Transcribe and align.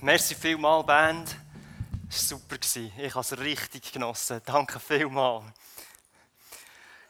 Merci 0.00 0.34
vielmal, 0.34 0.82
Band. 0.82 1.36
Super. 2.10 2.56
Ich 2.64 3.14
habe 3.14 3.20
es 3.20 3.38
richtig 3.38 3.92
genossen. 3.92 4.40
Danke 4.44 4.80
vielmal. 4.80 5.42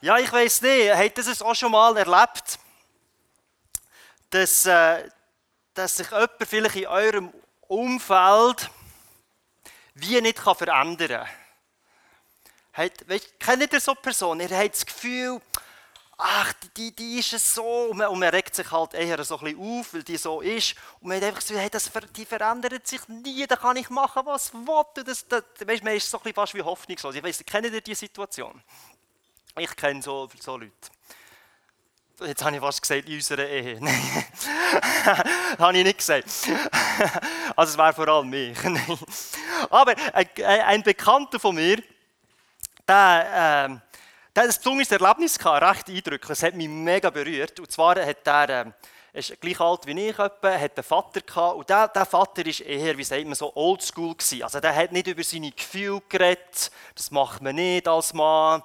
Ja, 0.01 0.19
ich 0.19 0.31
weiß 0.31 0.63
nicht, 0.63 0.95
habt 0.95 1.19
ihr 1.19 1.27
es 1.27 1.43
auch 1.43 1.55
schon 1.55 1.73
mal 1.73 1.97
erlebt, 1.97 2.59
dass, 4.31 4.67
äh, 4.67 5.09
dass 5.73 5.97
sich 5.97 6.11
jemand 6.11 6.33
vielleicht 6.47 6.77
in 6.77 6.87
eurem 6.87 7.33
Umfeld 7.63 8.71
wie 9.95 10.21
nicht 10.21 10.43
kann 10.43 10.55
verändern 10.55 11.27
kann? 12.73 12.91
Kennt 13.39 13.73
ihr 13.73 13.81
so 13.81 13.93
eine 13.93 14.01
Person? 14.01 14.41
Ihr 14.41 14.51
habt 14.51 14.75
das 14.75 14.85
Gefühl, 14.85 15.41
ach, 16.19 16.53
die, 16.77 16.95
die 16.95 17.19
ist 17.19 17.33
es 17.33 17.55
so. 17.55 17.89
Und 17.91 17.99
man, 17.99 18.09
und 18.09 18.19
man, 18.19 18.29
regt 18.31 18.55
sich 18.55 18.71
halt 18.71 18.95
eher 18.95 19.23
so 19.25 19.39
ein 19.39 19.45
bisschen 19.45 19.81
auf, 19.81 19.95
weil 19.95 20.03
die 20.03 20.17
so 20.17 20.41
ist. 20.41 20.75
Und 21.01 21.09
man 21.09 21.17
hat 21.17 21.25
einfach 21.25 21.41
so, 21.41 21.57
hey, 21.57 21.71
das, 21.71 21.91
die 22.17 22.25
verändert 22.25 22.87
sich 22.87 23.07
nie, 23.09 23.47
da 23.47 23.57
kann 23.57 23.77
ich 23.77 23.91
machen, 23.91 24.23
was 24.25 24.49
ich 24.49 24.55
will. 24.55 25.05
Das, 25.05 25.27
das, 25.27 25.43
weißt, 25.65 25.85
man 25.85 25.95
ist 25.95 26.11
so 26.11 26.19
ein 26.19 26.23
bisschen 26.23 26.35
fast 26.35 26.55
wie 26.55 26.63
hoffnungslos. 26.63 27.15
Ich 27.15 27.23
weiss, 27.23 27.45
kennt 27.45 27.67
ihr 27.67 27.81
diese 27.81 28.01
Situation? 28.01 28.63
Ich 29.59 29.77
kenne 29.77 30.03
so, 30.03 30.29
so 30.41 30.57
Leute. 30.57 30.73
Jetzt 32.21 32.45
habe 32.45 32.55
ich 32.55 32.63
fast 32.63 32.81
gesagt, 32.81 33.09
in 33.09 33.15
unserer 33.17 33.49
Ehe. 33.49 33.79
Nein, 33.81 34.25
habe 35.59 35.79
ich 35.79 35.85
nicht 35.85 35.99
gesagt. 35.99 36.29
Also 37.57 37.73
es 37.73 37.79
wäre 37.79 37.93
vor 37.93 38.09
allem 38.09 38.31
mich. 38.31 38.59
Aber 39.71 39.95
ein, 40.13 40.29
ein 40.43 40.83
Bekannter 40.83 41.39
von 41.39 41.55
mir, 41.55 41.81
der... 42.89 43.67
Ähm, 43.71 43.83
der 44.35 44.45
hat 44.45 44.51
ein 44.51 44.57
besonderes 44.57 44.91
Erlebnis 44.91 45.39
gehabt, 45.39 45.63
recht 45.63 45.89
eindrücklich. 45.89 46.31
Es 46.31 46.43
hat 46.43 46.55
mich 46.55 46.69
mega 46.69 47.11
berührt. 47.11 47.61
Und 47.61 47.71
zwar 47.71 48.05
hat 48.05 48.27
er, 48.27 48.67
äh, 48.67 48.73
ist 49.13 49.41
gleich 49.41 49.61
alt 49.61 49.87
wie 49.87 50.09
ich, 50.09 50.19
etwa, 50.19 50.59
hat 50.59 50.77
einen 50.77 50.85
Vater 50.85 51.21
gehabt. 51.21 51.57
Und 51.57 51.69
der, 51.69 51.89
der 51.89 52.05
Vater 52.05 52.45
war 52.45 52.67
eher, 52.67 52.99
wie 52.99 53.05
sagt 53.05 53.25
man, 53.25 53.35
so 53.35 53.55
oldschool 53.55 54.15
gewesen. 54.15 54.43
Also 54.43 54.59
der 54.59 54.75
hat 54.75 54.91
nicht 54.91 55.07
über 55.07 55.23
seine 55.23 55.53
Gefühle 55.53 56.03
geredet. 56.09 56.71
Das 56.97 57.11
macht 57.13 57.43
man 57.43 57.55
nicht 57.55 57.87
als 57.87 58.13
Mann. 58.13 58.63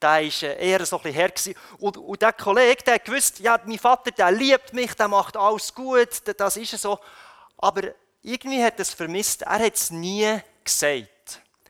Der 0.00 0.08
war 0.08 0.20
äh, 0.20 0.70
eher 0.70 0.86
so 0.86 0.98
ein 0.98 1.02
bisschen 1.02 1.54
her. 1.54 1.56
Und, 1.80 1.96
und 1.96 2.22
der 2.22 2.32
Kollege, 2.32 2.84
der 2.84 3.00
gewusst, 3.00 3.40
ja, 3.40 3.58
mein 3.64 3.78
Vater, 3.78 4.12
der 4.12 4.30
liebt 4.30 4.72
mich, 4.72 4.94
der 4.94 5.08
macht 5.08 5.36
alles 5.36 5.74
gut, 5.74 6.22
das 6.36 6.56
ist 6.56 6.78
so. 6.78 7.00
Aber 7.56 7.82
irgendwie 8.22 8.62
hat 8.62 8.74
er 8.74 8.82
es 8.82 8.94
vermisst. 8.94 9.42
Er 9.42 9.58
hat 9.58 9.74
es 9.74 9.90
nie 9.90 10.38
gesagt. 10.62 11.08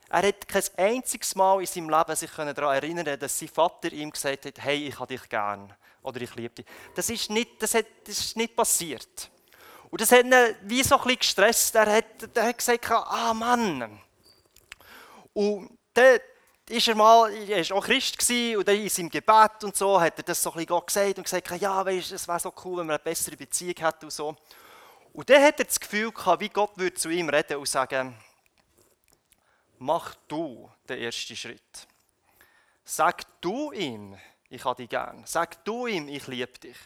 Er 0.09 0.27
hat 0.27 0.47
kein 0.47 0.63
einziges 0.77 1.35
Mal 1.35 1.59
in 1.59 1.67
seinem 1.67 1.89
Leben 1.89 2.15
sich 2.15 2.31
daran 2.31 2.55
erinnern 2.55 3.19
dass 3.19 3.37
sein 3.37 3.47
Vater 3.47 3.91
ihm 3.93 4.11
gesagt 4.11 4.45
hat, 4.45 4.59
hey, 4.59 4.87
ich 4.87 4.99
habe 4.99 5.15
dich 5.15 5.29
gern 5.29 5.73
oder 6.01 6.21
ich 6.21 6.33
liebe 6.35 6.55
dich. 6.55 6.65
Das 6.95 7.09
ist 7.09 7.29
nicht, 7.29 7.61
das 7.61 7.75
hat, 7.75 7.85
das 8.05 8.17
ist 8.17 8.37
nicht 8.37 8.55
passiert. 8.55 9.29
Und 9.91 10.01
das 10.01 10.11
hat 10.11 10.25
ihn 10.25 10.33
wie 10.63 10.83
so 10.83 10.99
ein 10.99 11.15
gestresst. 11.15 11.75
Er 11.75 11.91
hat, 11.97 12.35
er 12.35 12.47
hat 12.47 12.57
gesagt, 12.57 12.91
ah 12.91 13.33
Mann. 13.33 13.99
Und 15.33 15.77
dann 15.93 16.19
ist 16.67 16.87
er 16.87 16.95
mal, 16.95 17.31
er 17.31 17.69
war 17.69 17.77
auch 17.77 17.85
Christ 17.85 18.17
gewesen, 18.17 18.57
und 18.57 18.67
dann 18.67 18.75
in 18.75 18.89
seinem 18.89 19.09
Gebet 19.09 19.63
und 19.63 19.75
so 19.75 19.99
hat 19.99 20.17
er 20.17 20.23
das 20.23 20.41
so 20.41 20.51
ein 20.51 20.65
bisschen 20.65 20.85
gesagt 20.85 21.17
und 21.17 21.23
gesagt, 21.23 21.61
ja, 21.61 21.85
weißt, 21.85 22.11
es 22.11 22.27
wäre 22.27 22.39
so 22.39 22.53
cool, 22.63 22.79
wenn 22.79 22.87
man 22.87 22.95
eine 22.95 23.03
bessere 23.03 23.35
Beziehung 23.35 23.75
hätte 23.77 24.05
und 24.05 24.11
so. 24.11 24.35
Und 25.11 25.29
dann 25.29 25.41
hat 25.41 25.59
er 25.59 25.65
das 25.65 25.79
Gefühl 25.79 26.11
gehabt, 26.11 26.41
wie 26.41 26.49
Gott 26.49 26.77
würde 26.77 26.93
zu 26.93 27.09
ihm 27.09 27.29
reden 27.29 27.57
und 27.57 27.67
sagen, 27.67 28.15
mach 29.79 30.15
du 30.27 30.69
den 30.87 30.99
ersten 30.99 31.35
Schritt. 31.35 31.87
Sag 32.83 33.41
du 33.41 33.71
ihm, 33.71 34.17
ich 34.49 34.65
habe 34.65 34.81
dich 34.81 34.89
gern. 34.89 35.23
Sag 35.25 35.63
du 35.63 35.87
ihm, 35.87 36.07
ich 36.07 36.25
liebe 36.27 36.57
dich. 36.59 36.77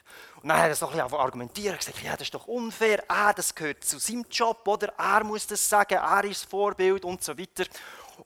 Und 0.42 0.50
dann 0.50 0.58
hat 0.58 0.68
er 0.68 0.76
so 0.76 0.88
ein 0.88 0.92
bisschen 0.94 1.14
argumentiert, 1.14 1.80
gesagt, 1.80 2.04
ja, 2.04 2.12
das 2.12 2.24
ist 2.24 2.34
doch 2.34 2.48
unfair, 2.48 3.04
er, 3.10 3.34
das 3.34 3.56
gehört 3.56 3.84
zu 3.84 4.00
seinem 4.00 4.26
Job, 4.30 4.68
oder 4.68 4.94
er 4.98 5.24
muss 5.24 5.48
das 5.48 5.68
sagen, 5.68 5.96
er 5.96 6.24
ist 6.26 6.44
das 6.44 6.50
Vorbild 6.50 7.06
und 7.06 7.24
so 7.24 7.38
weiter. 7.38 7.66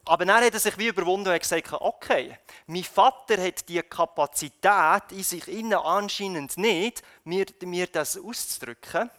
Aber 0.05 0.25
dann 0.25 0.43
hat 0.43 0.53
er 0.53 0.59
sich 0.59 0.77
wie 0.77 0.87
überwunden 0.87 1.31
und 1.31 1.39
gesagt, 1.39 1.71
okay, 1.71 2.37
mein 2.65 2.83
Vater 2.83 3.41
hat 3.41 3.69
die 3.69 3.81
Kapazität 3.83 5.11
in 5.11 5.23
sich 5.23 5.47
innen 5.47 5.73
anscheinend 5.75 6.57
nicht, 6.57 7.03
mir, 7.23 7.45
mir 7.61 7.87
das 7.87 8.17
auszudrücken 8.17 9.09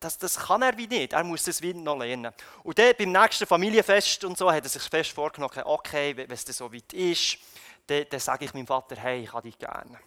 das, 0.00 0.18
das 0.18 0.38
kann 0.38 0.62
er 0.62 0.76
wie 0.76 0.86
nicht. 0.86 1.12
Er 1.12 1.24
muss 1.24 1.44
das 1.44 1.60
wie 1.62 1.74
noch 1.74 1.98
lernen. 1.98 2.32
Und 2.62 2.78
dann 2.78 2.92
beim 2.98 3.12
nächsten 3.12 3.46
Familienfest 3.46 4.24
und 4.24 4.38
so 4.38 4.50
hat 4.50 4.64
er 4.64 4.68
sich 4.68 4.82
fest 4.82 5.12
vorgenommen, 5.12 5.62
okay, 5.64 6.16
wenn 6.16 6.30
es 6.30 6.42
so 6.42 6.72
weit 6.72 6.92
ist, 6.92 7.38
dann, 7.86 8.04
dann 8.08 8.20
sage 8.20 8.44
ich 8.44 8.54
meinem 8.54 8.66
Vater, 8.66 8.96
hey, 8.96 9.22
ich 9.22 9.32
habe 9.32 9.48
dich 9.48 9.58
gerne. 9.58 9.98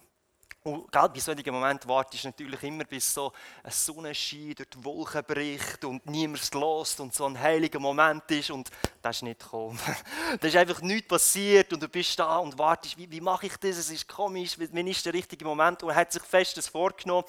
Und 0.64 0.92
bei 0.92 1.20
solchen 1.20 1.52
Momenten 1.52 1.90
wartest 1.90 2.24
du 2.24 2.28
natürlich 2.28 2.62
immer, 2.62 2.84
bis 2.84 3.12
so 3.12 3.34
ein 3.64 3.72
Sonnenschein 3.72 4.54
durch 4.56 4.70
die 4.70 4.84
Wolken 4.84 5.24
bricht 5.24 5.84
und 5.84 6.06
niemand 6.06 6.54
lost 6.54 7.00
und 7.00 7.16
so 7.16 7.26
ein 7.26 7.40
heiliger 7.40 7.80
Moment 7.80 8.30
ist 8.30 8.52
und 8.52 8.70
das 9.02 9.16
ist 9.16 9.24
nicht 9.24 9.40
gekommen. 9.40 9.80
da 10.40 10.48
ist 10.48 10.56
einfach 10.56 10.82
nichts 10.82 11.08
passiert 11.08 11.74
und 11.74 11.82
du 11.82 11.88
bist 11.88 12.20
da 12.20 12.38
und 12.38 12.60
wartest, 12.60 12.96
wie, 12.96 13.10
wie 13.10 13.22
mache 13.22 13.48
ich 13.48 13.58
das? 13.58 13.78
Es 13.78 13.90
ist 13.90 14.08
komisch, 14.08 14.56
wann 14.60 14.86
ist 14.86 15.04
der 15.04 15.16
richtige 15.16 15.46
Moment? 15.46 15.82
Und 15.82 15.90
er 15.90 15.96
hat 15.96 16.12
sich 16.12 16.22
festes 16.22 16.68
vorgenommen. 16.68 17.26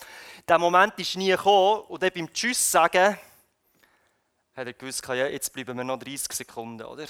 Der 0.46 0.58
Moment 0.58 0.98
ist 0.98 1.16
nie 1.16 1.30
gekommen 1.30 1.84
und 1.88 2.02
dann 2.02 2.10
beim 2.14 2.30
Tschüss 2.34 2.70
sagen, 2.70 3.16
hat 4.54 4.66
er 4.66 4.74
gewusst, 4.74 5.08
ja, 5.08 5.26
jetzt 5.26 5.50
bleiben 5.54 5.78
wir 5.78 5.84
noch 5.84 5.98
30 5.98 6.30
Sekunden, 6.32 6.84
oder? 6.84 7.06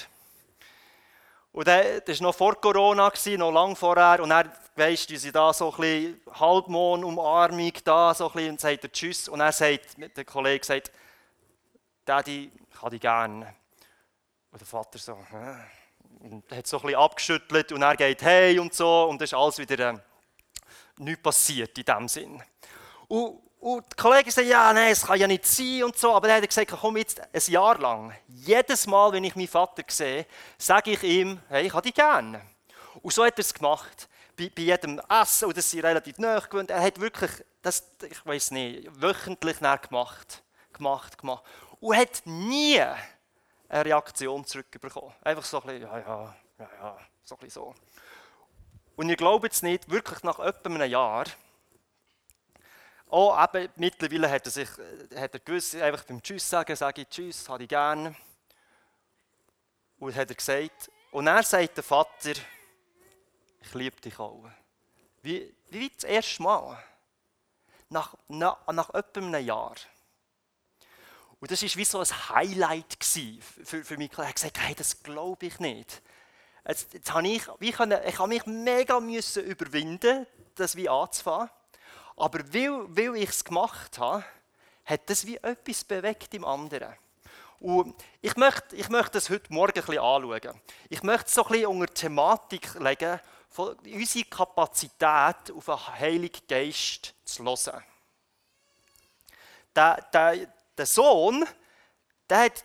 Und 1.52 1.66
das 1.68 2.20
war 2.20 2.22
noch 2.22 2.34
vor 2.34 2.60
Corona, 2.60 3.12
noch 3.36 3.50
lange 3.52 3.76
vorher. 3.76 4.22
Und 4.22 4.30
er 4.30 4.50
weißt 4.74 5.10
du, 5.10 5.18
sie 5.18 5.32
da 5.32 5.52
so 5.52 5.70
ein 5.70 5.76
bisschen 5.76 6.20
Halbmond-Umarmung 6.32 7.72
da, 7.84 8.14
so 8.14 8.28
ein 8.28 8.32
bisschen, 8.32 8.50
und 8.52 8.60
sagt 8.60 8.84
er 8.84 8.92
Tschüss. 8.92 9.28
Und 9.28 9.40
er 9.40 9.52
sagt, 9.52 9.96
der 10.16 10.24
Kollege 10.24 10.64
sagt, 10.64 10.90
Daddy, 12.04 12.50
ich 12.70 12.80
habe 12.80 12.90
dich 12.90 13.00
gerne. 13.00 13.54
Und 14.50 14.60
der 14.60 14.66
Vater 14.66 14.98
so, 14.98 15.16
Hä? 15.30 15.56
und 16.22 16.50
hat 16.52 16.66
so 16.66 16.78
ein 16.78 16.82
bisschen 16.82 16.98
abgeschüttelt 16.98 17.72
und 17.72 17.82
er 17.82 17.96
geht 17.96 18.22
hey 18.22 18.58
und 18.58 18.72
so 18.72 19.04
und 19.04 19.20
dann 19.20 19.24
ist 19.24 19.34
alles 19.34 19.58
wieder 19.58 19.90
äh, 19.90 19.98
nichts 20.98 21.22
passiert 21.22 21.76
in 21.76 21.84
dem 21.84 22.08
Sinn. 22.08 22.42
Und, 23.08 23.40
und 23.62 23.84
die 23.92 23.96
Kollegen 23.96 24.28
sagen, 24.28 24.48
ja, 24.48 24.72
nein, 24.72 24.90
es 24.90 25.06
kann 25.06 25.20
ja 25.20 25.28
nicht 25.28 25.46
sein 25.46 25.84
und 25.84 25.96
so, 25.96 26.12
aber 26.12 26.26
dann 26.26 26.38
hat 26.38 26.42
er 26.42 26.48
gesagt, 26.48 26.72
komm 26.80 26.96
jetzt 26.96 27.20
ein 27.20 27.40
Jahr 27.46 27.78
lang, 27.78 28.12
jedes 28.26 28.88
Mal, 28.88 29.12
wenn 29.12 29.22
ich 29.22 29.36
meinen 29.36 29.46
Vater 29.46 29.84
sehe, 29.86 30.26
sage 30.58 30.90
ich 30.90 31.02
ihm, 31.04 31.40
hey, 31.48 31.66
ich 31.66 31.72
habe 31.72 31.82
dich 31.82 31.94
gerne. 31.94 32.40
Und 33.02 33.12
so 33.14 33.24
hat 33.24 33.34
er 33.34 33.38
es 33.38 33.54
gemacht 33.54 34.08
bei, 34.36 34.50
bei 34.52 34.62
jedem 34.62 35.00
Essen, 35.08 35.44
und 35.46 35.56
das 35.56 35.70
sind 35.70 35.84
relativ 35.84 36.18
nah 36.18 36.40
gewöhnt, 36.40 36.72
er 36.72 36.82
hat 36.82 36.98
wirklich, 36.98 37.30
das, 37.62 37.88
ich 38.10 38.26
weiß 38.26 38.50
nicht, 38.50 39.00
wöchentlich 39.00 39.60
gemacht, 39.60 40.42
gemacht, 40.72 41.18
gemacht. 41.18 41.44
Und 41.78 41.96
hat 41.96 42.22
nie 42.24 42.80
eine 42.80 43.84
Reaktion 43.84 44.44
zurückbekommen. 44.44 45.12
Einfach 45.22 45.44
so 45.44 45.62
ein 45.62 45.68
bisschen, 45.68 45.82
ja, 45.82 45.98
ja, 45.98 46.36
ja, 46.58 46.68
ja, 46.80 46.98
so 47.22 47.36
ein 47.36 47.38
bisschen 47.38 47.62
so. 47.62 47.74
Und 48.96 49.08
ihr 49.08 49.16
glaubt 49.16 49.52
es 49.52 49.62
nicht, 49.62 49.88
wirklich 49.88 50.24
nach 50.24 50.40
etwa 50.40 50.68
einem 50.68 50.90
Jahr, 50.90 51.26
auch 53.12 53.54
eben, 53.54 53.70
mittlerweile 53.76 54.30
hat 54.30 54.46
er 54.46 54.50
sich 54.50 54.68
hat 55.14 55.34
er 55.34 55.40
gewusst, 55.40 55.74
einfach 55.76 56.04
beim 56.04 56.22
Tschüss 56.22 56.48
sagen, 56.48 56.74
sage 56.74 57.02
ich 57.02 57.08
Tschüss, 57.08 57.48
habe 57.48 57.62
ich 57.62 57.68
gerne. 57.68 58.16
Und 59.98 60.16
hat 60.16 60.30
er 60.30 60.34
gesagt, 60.34 60.90
und 61.10 61.26
er 61.26 61.42
sagt 61.42 61.76
der 61.76 61.84
Vater, 61.84 62.32
ich 63.60 63.74
liebe 63.74 64.00
dich 64.00 64.18
auch. 64.18 64.44
Wie, 65.20 65.54
wie 65.68 65.90
das 65.90 66.04
erste 66.04 66.42
Mal. 66.42 66.82
Nach, 67.90 68.16
nach, 68.28 68.66
nach 68.72 68.88
etwa 68.94 69.20
einem 69.20 69.44
Jahr. 69.44 69.74
Und 71.38 71.50
das 71.50 71.62
war 71.62 71.68
wie 71.74 71.84
so 71.84 71.98
ein 71.98 72.28
Highlight 72.30 72.96
für, 73.02 73.84
für 73.84 73.96
mich. 73.98 74.10
Er 74.16 74.28
hat 74.28 74.36
gesagt, 74.36 74.58
hey, 74.58 74.74
das 74.74 75.02
glaube 75.02 75.46
ich 75.46 75.58
nicht. 75.58 76.00
Jetzt, 76.66 76.94
jetzt 76.94 77.12
habe 77.12 77.28
ich, 77.28 77.42
wie 77.58 77.72
können, 77.72 78.00
ich 78.06 78.18
habe 78.18 78.28
mich 78.28 78.46
mega 78.46 78.98
müssen 79.00 79.44
überwinden, 79.44 80.26
das 80.54 80.76
wie 80.76 80.88
anzufangen. 80.88 81.50
Aber 82.16 82.40
weil, 82.52 82.84
weil 82.96 83.16
ich 83.16 83.30
es 83.30 83.44
gemacht 83.44 83.98
habe, 83.98 84.24
hat 84.84 85.08
das 85.08 85.26
wie 85.26 85.36
etwas 85.36 85.84
bewegt 85.84 86.34
im 86.34 86.44
anderen. 86.44 86.94
Und 87.60 87.94
ich 88.20 88.36
möchte, 88.36 88.74
ich 88.74 88.88
möchte 88.88 89.12
das 89.12 89.30
heute 89.30 89.52
Morgen 89.52 89.78
ein 89.78 89.86
bisschen 89.86 90.02
anschauen. 90.02 90.60
Ich 90.88 91.02
möchte 91.04 91.26
es 91.26 91.34
so 91.34 91.44
ein 91.44 91.52
bisschen 91.52 91.66
unter 91.66 91.94
Thematik 91.94 92.74
legen, 92.74 93.20
von 93.48 93.76
unsere 93.84 94.24
Kapazität 94.24 95.52
auf 95.54 95.64
den 95.66 95.86
Heiligen 95.98 96.46
Geist 96.48 97.14
zu 97.24 97.44
hören. 97.44 97.84
Der, 99.76 100.06
der, 100.12 100.52
der 100.76 100.86
Sohn, 100.86 101.46
der 102.28 102.38
hat 102.44 102.64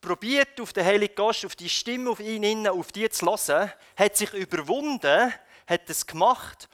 probiert, 0.00 0.60
auf 0.60 0.72
den 0.72 0.84
Heiligen 0.84 1.14
Geist, 1.14 1.44
auf 1.44 1.56
die 1.56 1.68
Stimme 1.68 2.10
auf 2.10 2.20
ihn 2.20 2.42
innen, 2.42 2.68
auf 2.68 2.92
die 2.92 3.08
zu 3.08 3.26
hören, 3.26 3.72
hat 3.96 4.16
sich 4.16 4.32
überwunden, 4.32 5.32
hat 5.66 5.90
es 5.90 6.06
gemacht 6.06 6.68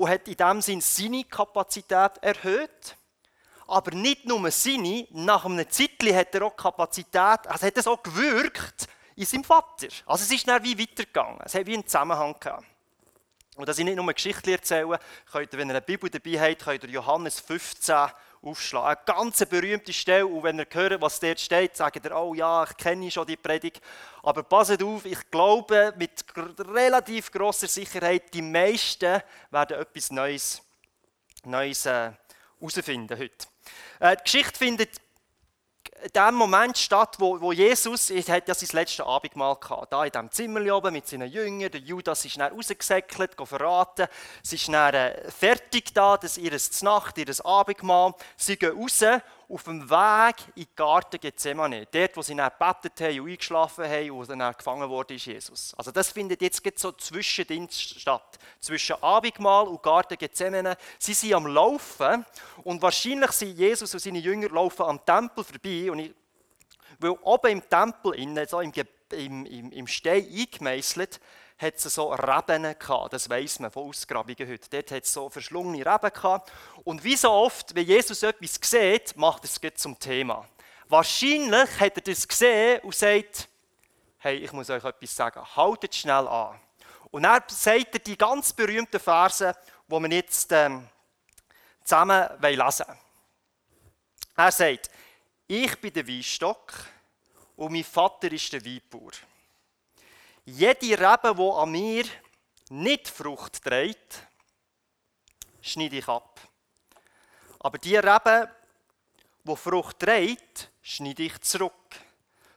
und 0.00 0.08
hat 0.08 0.26
in 0.28 0.36
dem 0.36 0.62
Sinn 0.62 0.80
seine 0.80 1.24
Kapazität 1.24 2.12
erhöht. 2.22 2.96
Aber 3.66 3.94
nicht 3.94 4.24
nur 4.24 4.50
seine, 4.50 5.06
nach 5.10 5.44
einem 5.44 5.68
Zeitchen 5.68 6.16
hat 6.16 6.34
er 6.34 6.46
auch 6.46 6.56
Kapazität, 6.56 7.46
also 7.46 7.66
hat 7.66 7.76
es 7.76 7.86
auch 7.86 8.02
gewirkt 8.02 8.88
in 9.14 9.26
seinem 9.26 9.44
Vater. 9.44 9.88
Also 10.06 10.24
es 10.24 10.30
ist 10.30 10.48
dann 10.48 10.64
wie 10.64 10.78
weitergegangen, 10.78 11.38
es 11.44 11.54
hat 11.54 11.66
wie 11.66 11.74
einen 11.74 11.86
Zusammenhang 11.86 12.34
gehabt. 12.40 12.64
Und 13.56 13.68
dass 13.68 13.78
ich 13.78 13.84
nicht 13.84 13.96
nur 13.96 14.10
Geschichten 14.10 14.48
erzähle, 14.48 14.98
könnt 15.30 15.52
ihr, 15.52 15.58
wenn 15.58 15.68
ihr 15.68 15.74
eine 15.74 15.82
Bibel 15.82 16.08
dabei 16.08 16.40
habt, 16.40 16.64
könnt 16.64 16.84
ihr 16.84 16.90
Johannes 16.90 17.38
15 17.38 17.94
aufschlagen. 18.42 19.02
Eine 19.06 19.18
ganz 19.18 19.44
berühmte 19.46 19.92
Stelle, 19.92 20.26
und 20.26 20.42
wenn 20.42 20.58
ihr 20.58 20.66
hört, 20.70 21.00
was 21.00 21.20
dort 21.20 21.40
steht, 21.40 21.76
sagt 21.76 22.04
ihr, 22.04 22.16
oh 22.16 22.34
ja, 22.34 22.64
ich 22.64 22.76
kenne 22.76 23.10
schon 23.10 23.26
die 23.26 23.36
Predigt. 23.36 23.80
Aber 24.22 24.42
passt 24.42 24.82
auf, 24.82 25.04
ich 25.04 25.30
glaube 25.30 25.92
mit 25.96 26.24
relativ 26.58 27.30
großer 27.30 27.68
Sicherheit, 27.68 28.32
die 28.32 28.42
meisten 28.42 29.22
werden 29.50 29.80
etwas 29.80 30.10
Neues, 30.10 30.62
Neues 31.44 31.86
äh, 31.86 32.12
herausfinden 32.58 33.18
heute. 33.18 33.46
Äh, 33.98 34.16
die 34.16 34.22
Geschichte 34.24 34.58
findet 34.58 34.96
in 34.96 35.09
dem 36.08 36.34
Moment 36.34 36.78
statt, 36.78 37.16
wo, 37.18 37.40
wo 37.40 37.52
Jesus, 37.52 38.10
er 38.10 38.22
hat 38.22 38.48
ja 38.48 38.54
sein 38.54 38.68
letztes 38.72 39.04
Abendmahl 39.04 39.56
gehabt, 39.56 39.92
da 39.92 40.04
in 40.04 40.10
diesem 40.10 40.30
Zimmer 40.30 40.76
oben 40.76 40.92
mit 40.92 41.06
seinen 41.06 41.30
Jüngern, 41.30 41.70
der 41.70 41.80
Judas 41.80 42.24
ist 42.24 42.38
dann 42.38 42.52
rausgesäckelt, 42.52 43.36
verraten, 43.44 44.06
sie 44.42 44.56
ist 44.56 44.68
dann 44.68 44.94
äh, 44.94 45.30
fertig 45.30 45.92
da, 45.94 46.16
das 46.16 46.38
ihr 46.38 46.56
Nacht, 46.82 47.18
ihr 47.18 47.46
Abendmahl, 47.46 48.14
sie 48.36 48.56
gehen 48.56 48.78
raus 48.78 49.04
auf 49.50 49.64
dem 49.64 49.88
Weg 49.90 50.36
in 50.54 50.64
den 50.64 50.76
Garten 50.76 51.18
Gethsemane, 51.18 51.86
dort, 51.90 52.16
wo 52.16 52.22
sie 52.22 52.36
dann 52.36 52.50
gebetet 52.50 53.00
haben 53.00 53.20
und 53.20 53.30
eingeschlafen 53.30 53.84
haben 53.84 54.10
und 54.10 54.28
dann 54.28 54.54
gefangen 54.56 54.88
wurde, 54.88 55.14
ist 55.14 55.26
Jesus. 55.26 55.74
Also 55.76 55.90
das 55.90 56.10
findet 56.10 56.40
jetzt 56.40 56.62
so 56.78 56.92
Zwischendienst 56.92 58.00
statt, 58.00 58.38
zwischen 58.60 59.02
Abendmahl 59.02 59.66
und 59.66 59.82
Garten 59.82 60.16
Gethsemane. 60.16 60.76
Sie 60.98 61.14
sind 61.14 61.34
am 61.34 61.46
Laufen 61.46 62.24
und 62.62 62.80
wahrscheinlich 62.80 63.32
sind 63.32 63.58
Jesus 63.58 63.92
und 63.92 64.00
seine 64.00 64.18
Jünger 64.18 64.48
laufen 64.50 64.82
am 64.82 65.04
Tempel 65.04 65.42
vorbei 65.42 65.90
und 65.90 65.98
ich, 65.98 66.14
weil 66.98 67.10
oben 67.10 67.50
im 67.50 67.68
Tempel, 67.68 68.14
innen, 68.14 68.46
so 68.46 68.60
im, 68.60 68.72
im, 69.12 69.46
im, 69.46 69.72
im 69.72 69.86
Stein 69.86 70.26
eingemeißelt, 70.26 71.20
hat 71.60 71.76
es 71.76 71.82
so 71.82 72.12
Reben 72.12 72.62
gehabt. 72.78 73.12
Das 73.12 73.28
weiß 73.28 73.60
man 73.60 73.70
von 73.70 73.88
Ausgrabungen 73.88 74.48
heute. 74.48 74.70
Dort 74.70 74.90
hat 74.92 75.04
es 75.04 75.12
so 75.12 75.28
verschlungene 75.28 75.84
Reben 75.84 76.12
gehabt. 76.12 76.50
Und 76.84 77.04
wie 77.04 77.16
so 77.16 77.30
oft, 77.30 77.74
wenn 77.74 77.86
Jesus 77.86 78.22
etwas 78.22 78.58
sieht, 78.62 79.16
macht 79.16 79.44
er 79.44 79.70
es 79.70 79.82
zum 79.82 79.98
Thema. 79.98 80.48
Wahrscheinlich 80.88 81.78
hat 81.78 81.96
er 81.96 82.02
das 82.02 82.26
gesehen 82.26 82.80
und 82.80 82.94
sagt, 82.94 83.48
hey, 84.18 84.36
ich 84.38 84.52
muss 84.52 84.70
euch 84.70 84.82
etwas 84.82 85.14
sagen, 85.14 85.40
haltet 85.54 85.94
schnell 85.94 86.26
an. 86.26 86.58
Und 87.10 87.24
dann 87.24 87.42
sagt 87.48 87.94
er 87.94 88.00
die 88.00 88.16
ganz 88.16 88.52
berühmten 88.52 88.98
Verse, 88.98 89.54
die 89.86 89.92
wir 89.92 90.10
jetzt 90.10 90.50
ähm, 90.52 90.88
zusammen 91.84 92.26
lesen 92.40 92.86
wollen. 92.86 92.98
Er 94.36 94.52
sagt, 94.52 94.90
ich 95.46 95.80
bin 95.80 95.92
der 95.92 96.06
Weinstock 96.08 96.72
und 97.56 97.72
mein 97.72 97.84
Vater 97.84 98.32
ist 98.32 98.52
der 98.52 98.64
Weinbauer. 98.64 99.10
Jede 100.44 100.98
Rebe, 100.98 101.34
die 101.36 101.52
an 101.52 101.70
mir 101.70 102.04
nicht 102.70 103.08
Frucht 103.08 103.62
trägt, 103.62 104.26
schneide 105.60 105.98
ich 105.98 106.08
ab. 106.08 106.40
Aber 107.58 107.78
die 107.78 107.96
Rebe, 107.96 108.50
die 109.44 109.56
Frucht 109.56 109.98
trägt, 109.98 110.70
schneide 110.82 111.24
ich 111.24 111.40
zurück. 111.40 111.72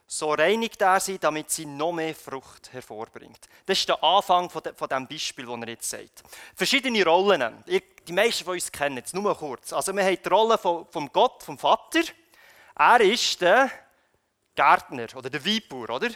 So 0.06 0.32
reinigt 0.32 0.80
er 0.80 1.00
sie, 1.00 1.18
damit 1.18 1.50
sie 1.50 1.66
noch 1.66 1.92
mehr 1.92 2.14
Frucht 2.14 2.72
hervorbringt. 2.72 3.48
Das 3.66 3.78
ist 3.78 3.88
der 3.88 4.02
Anfang 4.02 4.48
von, 4.48 4.62
diesem 4.62 5.08
Beispiel, 5.08 5.46
das 5.46 5.60
er 5.60 5.68
jetzt 5.68 5.90
sagt. 5.90 6.22
Verschiedene 6.54 7.04
Rollen. 7.04 7.64
Die 7.66 8.12
meisten 8.12 8.44
von 8.44 8.54
uns 8.54 8.70
kennen 8.70 9.02
es, 9.04 9.12
nur 9.12 9.36
kurz. 9.36 9.72
Also 9.72 9.92
wir 9.94 10.04
haben 10.04 10.18
die 10.22 10.28
Rolle 10.28 10.58
von, 10.58 11.10
Gott, 11.12 11.42
vom 11.42 11.58
Vater. 11.58 12.02
Er 12.76 13.00
ist 13.00 13.40
der 13.40 13.70
Gärtner 14.54 15.06
oder 15.16 15.30
der 15.30 15.44
Weinbauer, 15.44 15.90
oder? 15.90 16.10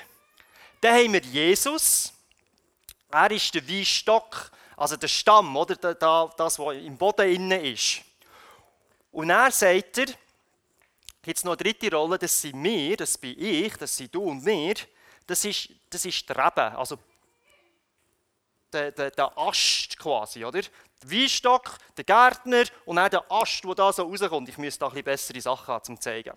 Dann 0.80 0.94
haben 0.94 1.12
wir 1.12 1.20
Jesus. 1.20 2.12
Er 3.10 3.30
ist 3.30 3.54
der 3.54 3.66
Weinstock, 3.68 4.50
also 4.76 4.96
der 4.96 5.08
Stamm, 5.08 5.56
oder 5.56 5.76
das, 5.76 6.58
was 6.58 6.76
im 6.76 6.96
Boden 6.96 7.28
innen 7.28 7.64
ist. 7.64 8.02
Und 9.10 9.30
er 9.30 9.50
sagt 9.50 9.98
er, 9.98 10.06
es 11.26 11.44
noch 11.44 11.52
eine 11.52 11.62
dritte 11.62 11.94
Rolle, 11.94 12.18
das 12.18 12.40
sind 12.40 12.62
wir, 12.62 12.96
das 12.96 13.18
bin 13.18 13.38
ich, 13.38 13.74
das 13.76 13.96
sind 13.96 14.14
du 14.14 14.22
und 14.22 14.44
mir. 14.44 14.74
Das 15.26 15.44
ist, 15.44 15.68
das 15.90 16.04
ist 16.04 16.28
der 16.28 16.36
Reben, 16.36 16.76
also 16.76 16.98
der, 18.72 18.92
der, 18.92 19.10
der 19.10 19.36
Ast 19.36 19.98
quasi, 19.98 20.44
oder? 20.44 20.60
Der 20.62 21.10
Weinstock, 21.10 21.76
der 21.96 22.04
Gärtner 22.04 22.64
und 22.86 22.96
dann 22.96 23.10
der 23.10 23.30
Ast, 23.30 23.62
der 23.64 23.74
da 23.74 23.92
so 23.92 24.04
rauskommt. 24.04 24.48
Ich 24.48 24.58
müsste 24.58 24.80
da 24.80 24.86
ein 24.86 24.92
bisschen 24.92 25.04
bessere 25.04 25.40
Sachen 25.40 25.66
haben, 25.74 25.88
um 25.88 25.96
zu 25.96 26.02
zeigen. 26.02 26.32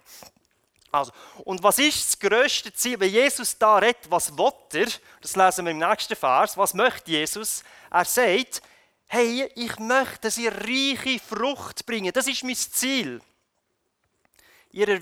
Also, 0.91 1.11
und 1.45 1.63
was 1.63 1.79
ist 1.79 2.05
das 2.05 2.19
größte 2.19 2.73
Ziel? 2.73 2.99
Wenn 2.99 3.11
Jesus 3.11 3.57
da 3.57 3.77
redet, 3.77 4.11
was 4.11 4.35
will 4.37 4.51
er? 4.73 4.87
Das 5.21 5.35
lesen 5.35 5.65
wir 5.65 5.71
im 5.71 5.77
nächsten 5.77 6.15
Vers. 6.15 6.57
Was 6.57 6.73
möchte 6.73 7.11
Jesus? 7.11 7.63
Er 7.89 8.03
sagt, 8.03 8.61
hey, 9.07 9.49
ich 9.55 9.79
möchte, 9.79 10.19
dass 10.19 10.37
ihr 10.37 10.51
reiche 10.53 11.19
Frucht 11.19 11.85
bringen. 11.85 12.11
Das 12.11 12.27
ist 12.27 12.43
mein 12.43 12.55
Ziel. 12.55 13.21
Ihr 14.71 14.99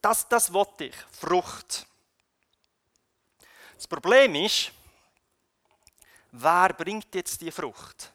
das, 0.00 0.28
das 0.28 0.52
will 0.52 0.66
ich, 0.80 0.94
Frucht. 1.10 1.86
Das 3.76 3.86
Problem 3.86 4.34
ist, 4.36 4.70
wer 6.32 6.72
bringt 6.74 7.14
jetzt 7.14 7.40
die 7.40 7.50
Frucht? 7.50 8.12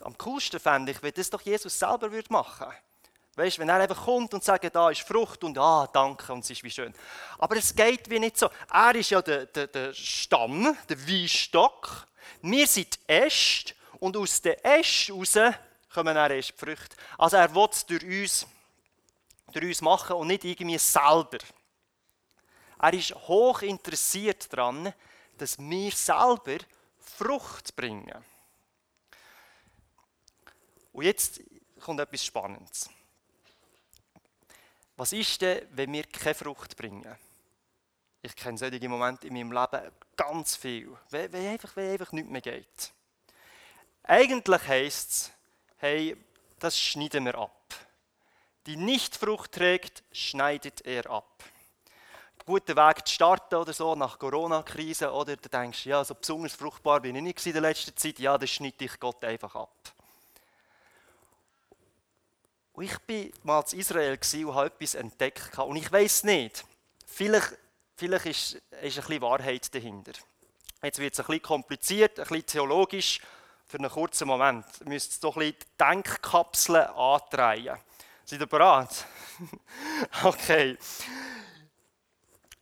Am 0.00 0.16
coolsten 0.16 0.60
fände 0.60 0.92
ich, 0.92 1.02
wenn 1.02 1.14
das 1.14 1.30
doch 1.30 1.40
Jesus 1.40 1.78
selber 1.78 2.10
machen 2.28 2.66
würde. 2.66 2.85
Weißt, 3.36 3.58
wenn 3.58 3.68
er 3.68 3.80
einfach 3.80 4.02
kommt 4.02 4.32
und 4.32 4.42
sagt, 4.42 4.74
da 4.74 4.88
ist 4.88 5.02
Frucht 5.02 5.44
und 5.44 5.58
ah, 5.58 5.86
danke 5.92 6.32
und 6.32 6.42
es 6.42 6.48
ist 6.48 6.64
wie 6.64 6.70
schön. 6.70 6.94
Aber 7.38 7.56
es 7.56 7.74
geht 7.74 8.08
wie 8.08 8.18
nicht 8.18 8.38
so. 8.38 8.48
Er 8.72 8.94
ist 8.94 9.10
ja 9.10 9.20
der, 9.20 9.44
der, 9.44 9.66
der 9.66 9.92
Stamm, 9.92 10.74
der 10.88 11.06
Weinstock. 11.06 12.06
Wir 12.40 12.66
sind 12.66 12.96
die 12.96 13.12
Äste 13.12 13.74
und 14.00 14.16
aus 14.16 14.40
den 14.40 14.54
Ästen 14.64 15.16
raus 15.16 15.54
kommen 15.92 16.14
dann 16.14 16.30
erst 16.30 16.50
die 16.50 16.64
Früchte. 16.64 16.96
Also 17.18 17.36
er 17.36 17.54
will 17.54 17.68
es 17.70 17.84
durch 17.84 18.04
uns, 18.04 18.46
durch 19.52 19.66
uns 19.66 19.82
machen 19.82 20.16
und 20.16 20.28
nicht 20.28 20.44
irgendwie 20.44 20.78
selber. 20.78 21.38
Er 22.80 22.94
ist 22.94 23.14
hoch 23.14 23.60
interessiert 23.60 24.50
daran, 24.50 24.94
dass 25.36 25.58
wir 25.58 25.92
selber 25.92 26.64
Frucht 26.98 27.76
bringen. 27.76 28.24
Und 30.92 31.04
jetzt 31.04 31.40
kommt 31.80 32.00
etwas 32.00 32.24
Spannendes. 32.24 32.88
Was 34.96 35.12
ist 35.12 35.42
denn, 35.42 35.66
wenn 35.72 35.92
wir 35.92 36.04
keine 36.04 36.34
Frucht 36.34 36.76
bringen? 36.76 37.16
Ich 38.22 38.34
kenne 38.34 38.56
solche 38.56 38.88
Momente 38.88 39.26
in 39.26 39.34
meinem 39.34 39.52
Leben 39.52 39.92
ganz 40.16 40.56
viel, 40.56 40.96
wenn, 41.10 41.32
wenn, 41.32 41.46
einfach, 41.48 41.76
wenn 41.76 41.92
einfach 41.92 42.12
nichts 42.12 42.30
mehr 42.30 42.40
geht. 42.40 42.92
Eigentlich 44.02 44.66
heisst 44.66 45.10
es, 45.10 45.32
hey, 45.78 46.16
das 46.58 46.78
schneiden 46.78 47.26
wir 47.26 47.36
ab. 47.36 47.74
Die 48.66 48.76
nicht 48.76 49.16
Frucht 49.16 49.52
trägt, 49.52 50.02
schneidet 50.10 50.84
er 50.86 51.08
ab. 51.10 51.44
Guter 52.44 52.76
Weg 52.76 53.06
zu 53.06 53.14
starten 53.14 53.56
oder 53.56 53.72
so 53.72 53.94
nach 53.96 54.18
Corona-Krise 54.18 55.12
oder 55.12 55.36
du 55.36 55.48
denkst, 55.48 55.84
ja, 55.86 56.04
so 56.04 56.14
besonders 56.14 56.54
fruchtbar 56.54 57.00
bin 57.00 57.16
ich 57.16 57.22
nicht 57.22 57.44
in 57.46 57.52
der 57.52 57.62
letzten 57.62 57.96
Zeit, 57.96 58.18
ja, 58.20 58.38
das 58.38 58.50
schneide 58.50 58.84
ich 58.84 58.98
Gott 59.00 59.22
einfach 59.24 59.54
ab. 59.56 59.95
Und 62.76 62.84
ich 62.84 62.92
war 62.92 63.30
mal 63.42 63.64
in 63.72 63.78
Israel 63.78 64.18
und 64.44 64.54
habe 64.54 64.66
etwas 64.66 64.94
entdeckt. 64.96 65.58
Und 65.58 65.76
ich 65.76 65.90
weiß 65.90 66.24
nicht, 66.24 66.62
vielleicht, 67.06 67.56
vielleicht 67.96 68.26
ist, 68.26 68.54
ist 68.54 68.62
ein 68.72 68.80
bisschen 68.80 69.22
Wahrheit 69.22 69.74
dahinter. 69.74 70.12
Jetzt 70.82 70.98
wird 70.98 71.14
es 71.14 71.20
ein 71.20 71.26
bisschen 71.26 71.42
kompliziert, 71.42 72.20
ein 72.20 72.26
bisschen 72.26 72.44
theologisch. 72.44 73.20
Für 73.64 73.78
einen 73.78 73.90
kurzen 73.90 74.28
Moment 74.28 74.66
müsst 74.84 75.14
ihr 75.14 75.20
doch 75.22 75.36
ein 75.36 75.40
bisschen 75.40 75.56
die 75.58 75.84
Denkkapseln 75.84 76.86
andrehen. 76.88 77.78
Seid 78.26 78.40
ihr 78.40 78.46
bereit? 78.46 79.06
okay. 80.24 80.76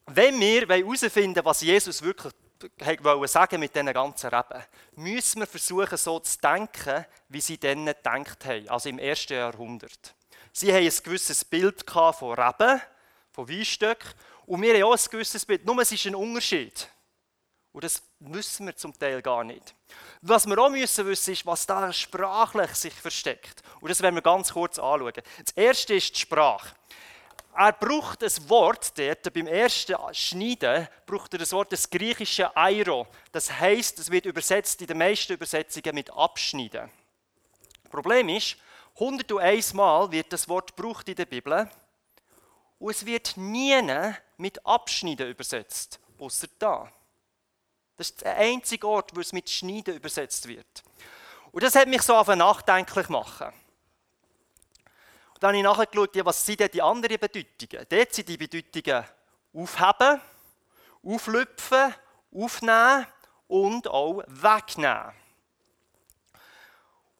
Wenn 0.07 0.39
wir 0.39 0.69
herausfinden 0.69 1.45
was 1.45 1.61
Jesus 1.61 2.01
wirklich 2.01 2.33
wollte 3.03 3.29
sagen 3.29 3.61
mit 3.61 3.75
diesen 3.75 3.93
ganzen 3.93 4.31
Reben, 4.31 4.65
müssen 4.97 5.41
wir 5.41 5.47
versuchen, 5.47 5.97
so 5.97 6.21
zu 6.21 6.39
denken, 6.39 7.05
wie 7.29 7.41
sie 7.41 7.59
dann 7.59 7.87
gedacht 7.87 8.45
haben, 8.45 8.69
also 8.69 8.89
im 8.89 8.99
ersten 8.99 9.35
Jahrhundert. 9.35 10.15
Sie 10.53 10.73
haben 10.73 10.85
ein 10.85 11.03
gewisses 11.03 11.45
Bild 11.45 11.85
von 11.89 12.35
Reben, 12.35 12.81
von 13.33 13.49
Weinstöcken, 13.49 14.11
und 14.47 14.63
wir 14.63 14.75
haben 14.75 14.85
auch 14.85 14.93
ein 14.93 15.11
gewisses 15.11 15.45
Bild, 15.45 15.65
nur 15.65 15.79
es 15.81 15.93
ist 15.93 16.07
ein 16.07 16.15
Unterschied. 16.15 16.89
Und 17.73 17.83
das 17.83 18.03
wissen 18.21 18.67
wir 18.67 18.77
zum 18.77 18.97
Teil 18.97 19.21
gar 19.21 19.43
nicht. 19.43 19.75
Was 20.21 20.47
wir 20.47 20.57
auch 20.59 20.71
müssen 20.71 21.07
wissen, 21.07 21.33
ist, 21.33 21.45
was 21.45 21.67
da 21.67 21.93
sprachlich 21.93 22.73
sich 22.75 22.95
versteckt. 22.95 23.63
Und 23.81 23.91
das 23.91 24.01
werden 24.01 24.15
wir 24.15 24.23
ganz 24.23 24.53
kurz 24.53 24.79
anschauen. 24.79 25.13
Das 25.15 25.57
erste 25.57 25.95
ist 25.95 26.15
die 26.15 26.21
Sprache 26.21 26.75
er 27.57 27.73
braucht 27.73 28.23
ein 28.23 28.49
Wort 28.49 28.99
dort, 28.99 29.33
beim 29.33 29.47
ersten 29.47 29.97
Schneiden, 30.13 30.89
braucht 31.07 31.33
er 31.33 31.39
das 31.39 31.53
Wort, 31.53 31.73
das 31.73 31.89
griechische 31.89 32.55
Airo. 32.57 33.07
Das 33.33 33.51
heißt, 33.51 33.99
es 33.99 34.11
wird 34.11 34.27
übersetzt 34.27 34.81
in 34.81 34.89
den 34.89 34.99
meisten 34.99 35.33
Übersetzungen 35.33 35.95
mit 35.95 36.11
Abschneiden. 36.11 36.91
Problem 37.91 38.29
ist, 38.29 38.57
101 38.95 39.73
Mal 39.75 40.11
wird 40.11 40.33
das 40.33 40.49
Wort 40.49 40.77
gebraucht 40.77 41.09
in 41.09 41.15
der 41.15 41.27
Bibel 41.27 41.71
und 42.79 42.91
es 42.91 43.07
wird 43.07 43.37
nie 43.37 43.81
mit 44.37 44.65
Abschneiden 44.67 45.29
übersetzt, 45.29 46.01
außer 46.19 46.49
da. 46.59 46.93
Das 47.97 48.11
ist 48.11 48.23
der 48.23 48.37
einzige 48.37 48.89
Ort, 48.89 49.15
wo 49.15 49.21
es 49.21 49.33
mit 49.33 49.49
Schneiden 49.49 49.95
übersetzt 49.95 50.49
wird. 50.49 50.83
Und 51.53 51.63
das 51.63 51.77
hat 51.77 51.87
mich 51.87 52.03
so 52.03 52.17
auf 52.17 52.27
nachdenklich 52.27 53.09
machen. 53.09 53.53
Dann 55.45 55.51
habe 55.51 55.59
ich 55.59 55.93
nachgeschaut, 55.93 56.25
was 56.25 56.47
sind 56.47 56.61
denn 56.61 56.71
die 56.73 56.81
anderen 56.81 57.19
Bedeutungen? 57.19 57.87
Dort 57.87 58.15
sind 58.15 58.29
die 58.31 58.39
Bedeutungen 58.39 59.05
aufheben, 59.53 60.21
auflüpfen, 61.03 61.95
aufnehmen 62.33 63.07
und 63.47 63.87
auch 63.87 64.23
wegnehmen. 64.27 65.13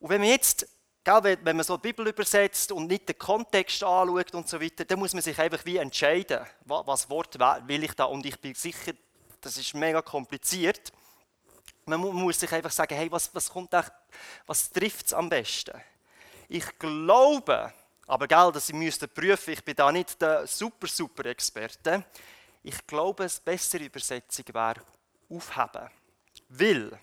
Und 0.01 0.09
wenn 0.09 0.23
man 0.23 0.31
jetzt, 0.31 0.67
wenn 1.05 1.57
man 1.57 1.65
so 1.65 1.77
die 1.77 1.93
Bibel 1.93 2.09
übersetzt 2.09 2.73
und 2.73 2.87
nicht 2.87 3.07
den 3.11 3.19
Kontext 3.19 3.85
anschaut 3.85 4.33
und 4.33 4.49
so 4.49 4.59
weiter, 4.59 4.87
dann 4.87 5.01
muss 5.01 5.13
man 5.13 5.21
sich 5.21 5.39
einfach 5.39 5.63
wie 5.67 5.77
entscheiden, 5.77 6.47
was 6.65 7.11
Wort 7.11 7.39
will 7.39 7.85
ich 7.85 7.93
da. 7.93 8.05
Und 8.05 8.25
ich 8.25 8.41
bin 8.41 8.55
sicher, 8.55 8.93
das 9.43 9.59
ist 9.59 9.75
mega 9.75 10.01
kompliziert. 10.01 10.95
Man 11.85 12.01
muss 12.01 12.41
sich 12.41 12.51
einfach 12.51 12.71
sagen, 12.71 12.95
hey, 12.95 13.13
was, 13.13 13.35
was 13.35 13.51
kommt 13.51 13.75
echt, 13.75 13.93
was 14.47 14.71
trifft 14.71 15.09
es 15.09 15.13
am 15.13 15.29
besten? 15.29 15.79
Ich 16.49 16.79
glaube, 16.79 17.71
aber 18.07 18.29
gell, 18.29 18.53
dass 18.53 18.69
ich 18.69 18.75
müsste 18.75 19.09
prüfen, 19.09 19.53
ich 19.53 19.65
bin 19.65 19.75
da 19.75 19.91
nicht 19.91 20.21
der 20.21 20.47
super, 20.47 20.87
super 20.87 21.25
Experte. 21.27 22.05
Ich 22.63 22.87
glaube, 22.87 23.25
eine 23.25 23.33
bessere 23.45 23.85
Übersetzung 23.85 24.45
wäre 24.53 24.83
aufheben. 25.31 25.91
Will. 26.49 26.99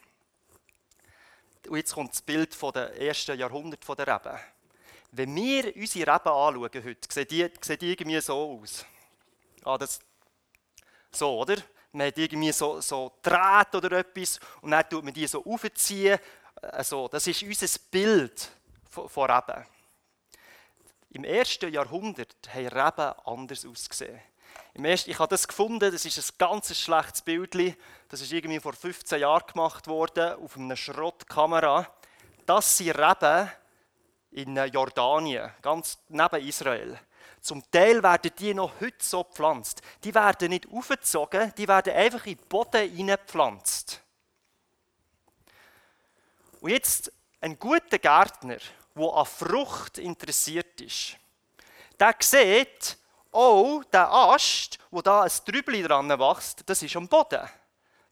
Und 1.68 1.78
jetzt 1.78 1.94
kommt 1.94 2.12
das 2.12 2.22
Bild 2.22 2.54
von 2.56 2.74
der 2.74 3.00
ersten 3.00 3.38
Jahrhundert 3.38 3.88
der 3.88 4.08
Reben. 4.08 4.40
Wenn 5.12 5.36
wir 5.36 5.76
unsere 5.76 6.14
Reben 6.14 6.30
anschauen 6.30 6.84
heute, 6.84 7.14
sehen 7.14 7.28
die, 7.30 7.52
sehen 7.62 7.80
die 7.80 7.92
irgendwie 7.92 8.22
so 8.22 8.60
aus. 8.62 8.86
Ah, 9.64 9.78
das, 9.78 10.00
so, 11.12 11.40
oder? 11.40 11.58
Man 11.92 12.08
hat 12.08 12.18
irgendwie 12.18 12.52
so, 12.52 12.80
so 12.80 13.12
Draht 13.22 13.76
oder 13.76 14.00
etwas 14.00 14.40
und 14.62 14.72
dann 14.72 14.88
tut 14.90 15.04
man 15.04 15.14
die 15.14 15.28
so 15.28 15.44
aufziehen. 15.46 16.18
Also, 16.62 17.08
das 17.08 17.28
ist 17.28 17.44
unser 17.44 17.68
Bild 17.92 18.50
von, 18.90 19.10
von 19.10 19.30
Reben. 19.30 19.66
Im 21.14 21.26
ersten 21.26 21.74
Jahrhundert 21.74 22.38
haben 22.54 22.68
Reben 22.68 23.14
anders 23.26 23.66
ausgesehen. 23.66 24.22
Im 24.74 24.86
ersten, 24.86 25.12
ich 25.12 25.20
habe 25.20 25.30
das 25.30 25.46
gefunden, 25.46 25.92
das 25.92 26.06
ist 26.06 26.18
ein 26.18 26.38
ganz 26.38 26.74
schlechtes 26.78 27.22
Bild. 27.22 27.54
Das 28.08 28.22
ist 28.22 28.32
irgendwie 28.32 28.62
vor 28.62 28.72
15 28.72 29.20
Jahren 29.20 29.46
gemacht 29.46 29.88
worden, 29.88 30.36
auf 30.36 30.56
einer 30.56 30.78
Schrottkamera. 30.78 31.94
Das 32.46 32.78
sind 32.78 32.98
Reben 32.98 33.52
in 34.32 34.56
Jordanien, 34.56 35.52
ganz 35.62 36.00
neben 36.08 36.48
Israel. 36.48 36.98
Zum 37.42 37.70
Teil 37.70 38.02
werden 38.02 38.32
die 38.40 38.54
noch 38.54 38.80
heute 38.80 39.04
so 39.04 39.26
gepflanzt. 39.26 39.82
Die 40.06 40.16
werden 40.16 40.50
nicht 40.50 40.72
aufgezogen, 40.72 41.52
die 41.58 41.68
werden 41.68 41.94
einfach 41.94 42.26
in 42.26 42.38
den 42.38 42.48
Boden 42.48 42.90
hineingepflanzt. 42.90 44.00
Und 46.62 46.70
jetzt 46.70 47.12
ein 47.42 47.60
guter 47.60 48.00
Gärtner, 48.00 48.60
der 48.96 49.14
an 49.14 49.26
Frucht 49.26 49.98
interessiert 49.98 50.82
ist, 50.82 51.18
der 52.00 52.16
sieht, 52.20 52.98
oh, 53.32 53.82
der 53.92 54.12
Ast, 54.12 54.78
wo 54.90 55.02
da 55.02 55.22
ein 55.22 55.32
Trübli 55.46 55.84
dran 55.84 56.10
wächst, 56.10 56.64
das 56.66 56.84
ist 56.84 56.96
am 56.96 57.08
Boden. 57.08 57.48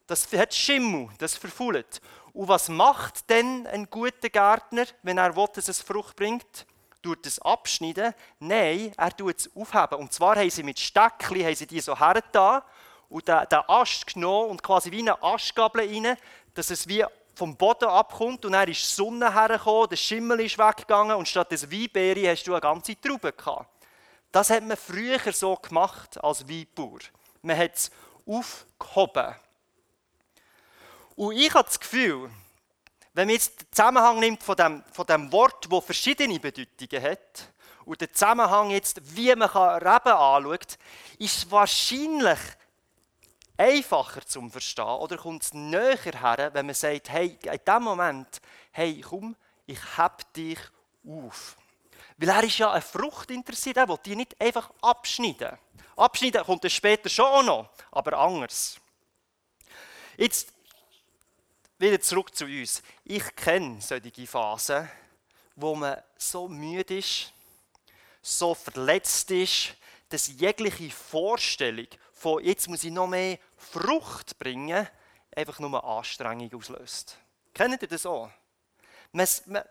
Das 0.06 0.30
hat 0.32 0.54
Schimmel, 0.54 1.08
das 1.18 1.36
verfault. 1.36 2.00
Und 2.32 2.48
was 2.48 2.68
macht 2.68 3.28
denn 3.28 3.66
ein 3.66 3.88
guter 3.88 4.28
Gärtner, 4.28 4.86
wenn 5.02 5.18
er 5.18 5.34
will, 5.36 5.48
dass 5.52 5.68
es 5.68 5.80
Frucht 5.80 6.16
bringt? 6.16 6.66
Tut 7.02 7.26
es 7.26 7.38
abschneiden? 7.38 8.14
Nein, 8.38 8.92
er 8.96 9.16
tut 9.16 9.38
es 9.38 9.50
aufheben. 9.56 9.98
Und 9.98 10.12
zwar 10.12 10.36
haben 10.36 10.50
sie 10.50 10.62
mit 10.62 10.78
Steckchen 10.78 11.44
haben 11.44 11.54
sie 11.54 11.66
die 11.66 11.80
so 11.80 11.98
hergetan 11.98 12.62
und 13.08 13.26
den, 13.26 13.40
den 13.50 13.60
Ast 13.68 14.06
genommen 14.06 14.50
und 14.50 14.62
quasi 14.62 14.90
wie 14.90 15.00
eine 15.00 15.20
Astgabel 15.22 15.88
rein, 15.88 16.16
dass 16.54 16.70
es 16.70 16.86
wie 16.86 17.04
vom 17.40 17.56
Boden 17.56 17.88
abkommt 17.88 18.44
und 18.44 18.52
dann 18.52 18.68
ist 18.68 18.82
die 18.82 18.94
Sonne 18.96 19.32
hergekommen, 19.32 19.88
der 19.88 19.96
Schimmel 19.96 20.40
ist 20.40 20.58
weggegangen 20.58 21.16
und 21.16 21.26
statt 21.26 21.50
des 21.50 21.72
Weinbeere 21.72 22.30
hast 22.30 22.44
du 22.44 22.52
eine 22.52 22.60
ganze 22.60 23.00
Traube 23.00 23.32
gehabt. 23.32 23.66
Das 24.30 24.50
hat 24.50 24.62
man 24.62 24.76
früher 24.76 25.18
so 25.32 25.56
gemacht 25.56 26.22
als 26.22 26.46
Weinbauer. 26.46 26.98
Man 27.40 27.56
hat 27.56 27.76
es 27.76 27.90
aufgehoben. 28.26 29.34
Und 31.16 31.34
ich 31.34 31.54
habe 31.54 31.64
das 31.64 31.80
Gefühl, 31.80 32.30
wenn 33.14 33.26
man 33.26 33.34
jetzt 33.34 33.58
den 33.58 33.72
Zusammenhang 33.72 34.20
nimmt 34.20 34.42
von 34.42 34.56
dem, 34.56 34.84
von 34.92 35.06
dem 35.06 35.32
Wort, 35.32 35.66
das 35.72 35.84
verschiedene 35.86 36.38
Bedeutungen 36.38 37.02
hat, 37.02 37.48
und 37.86 38.02
den 38.02 38.12
Zusammenhang 38.12 38.68
jetzt, 38.68 39.00
wie 39.16 39.34
man 39.34 39.48
Reben 39.48 40.12
anschaut, 40.12 40.76
ist 41.18 41.50
wahrscheinlich 41.50 42.38
einfacher 43.60 44.24
zum 44.24 44.50
Verstehen 44.50 44.86
oder 44.86 45.18
kommt 45.18 45.42
es 45.42 45.52
näher 45.52 45.96
her, 45.96 46.50
wenn 46.54 46.66
man 46.66 46.74
sagt, 46.74 47.10
hey, 47.10 47.38
in 47.42 47.58
dem 47.66 47.82
Moment, 47.82 48.40
hey, 48.72 49.00
komm, 49.02 49.36
ich 49.66 49.78
heb 49.98 50.32
dich 50.32 50.58
auf. 51.06 51.56
Weil 52.16 52.28
er 52.30 52.44
ist 52.44 52.58
ja 52.58 52.70
eine 52.70 52.80
Frucht 52.80 53.30
interessiert, 53.30 53.76
er 53.76 53.88
will 53.88 53.98
die 54.04 54.16
nicht 54.16 54.40
einfach 54.40 54.70
abschneiden. 54.80 55.58
Abschneiden 55.96 56.42
kommt 56.42 56.64
er 56.64 56.70
später 56.70 57.10
schon 57.10 57.26
auch 57.26 57.42
noch, 57.42 57.70
aber 57.92 58.18
anders. 58.18 58.80
Jetzt 60.16 60.52
wieder 61.78 62.00
zurück 62.00 62.34
zu 62.34 62.46
uns. 62.46 62.82
Ich 63.04 63.36
kenne 63.36 63.80
solche 63.80 64.26
Phasen, 64.26 64.90
wo 65.56 65.74
man 65.74 66.02
so 66.16 66.48
müde 66.48 66.98
ist, 66.98 67.32
so 68.22 68.54
verletzt 68.54 69.30
ist, 69.30 69.74
dass 70.08 70.28
jegliche 70.28 70.90
Vorstellung 70.90 71.86
von 72.20 72.44
jetzt 72.44 72.68
muss 72.68 72.84
ich 72.84 72.90
noch 72.90 73.06
mehr 73.06 73.38
Frucht 73.56 74.38
bringen, 74.38 74.86
einfach 75.34 75.58
nur 75.58 75.82
Anstrengung 75.82 76.52
auslöst. 76.52 77.16
Kennt 77.54 77.80
ihr 77.80 77.88
das 77.88 78.04
auch? 78.04 78.28
Man, 79.10 79.26
man, 79.46 79.62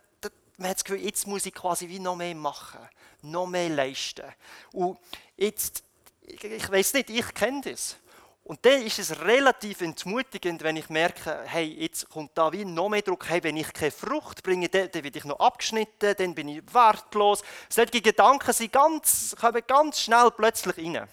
man 0.58 0.70
hat 0.70 0.78
das 0.78 0.84
Gefühl, 0.84 1.06
jetzt 1.06 1.28
muss 1.28 1.46
ich 1.46 1.54
quasi 1.54 1.88
wie 1.88 2.00
noch 2.00 2.16
mehr 2.16 2.34
machen, 2.34 2.80
noch 3.22 3.46
mehr 3.46 3.70
leisten. 3.70 4.26
Und 4.74 4.98
jetzt, 5.38 5.84
ich, 6.22 6.44
ich 6.44 6.72
weiß 6.72 6.94
nicht, 6.94 7.12
ich 7.12 7.34
kenne 7.36 7.62
das. 7.62 7.98
Und 8.44 8.66
dann 8.66 8.82
ist 8.82 8.98
es 8.98 9.20
relativ 9.20 9.82
entmutigend, 9.82 10.64
wenn 10.64 10.78
ich 10.78 10.90
merke, 10.90 11.44
hey, 11.46 11.66
jetzt 11.66 12.10
kommt 12.10 12.32
da 12.36 12.52
wie 12.52 12.66
noch 12.66 12.90
mehr 12.90 13.04
Druck, 13.04 13.30
hey, 13.30 13.44
wenn 13.44 13.58
ich 13.58 13.72
keine 13.72 13.92
Frucht 13.92 14.42
bringe, 14.42 14.70
dann, 14.70 14.90
dann 14.92 15.04
werde 15.04 15.20
ich 15.20 15.26
noch 15.26 15.40
abgeschnitten, 15.40 16.16
dann 16.18 16.34
bin 16.34 16.48
ich 16.48 16.74
wertlos. 16.74 17.44
Solche 17.70 18.02
Gedanken 18.02 18.54
sind 18.54 18.74
ganz, 18.74 19.36
kommen 19.40 19.62
ganz 19.68 20.02
schnell 20.02 20.32
plötzlich 20.32 20.76
rein. 20.80 21.08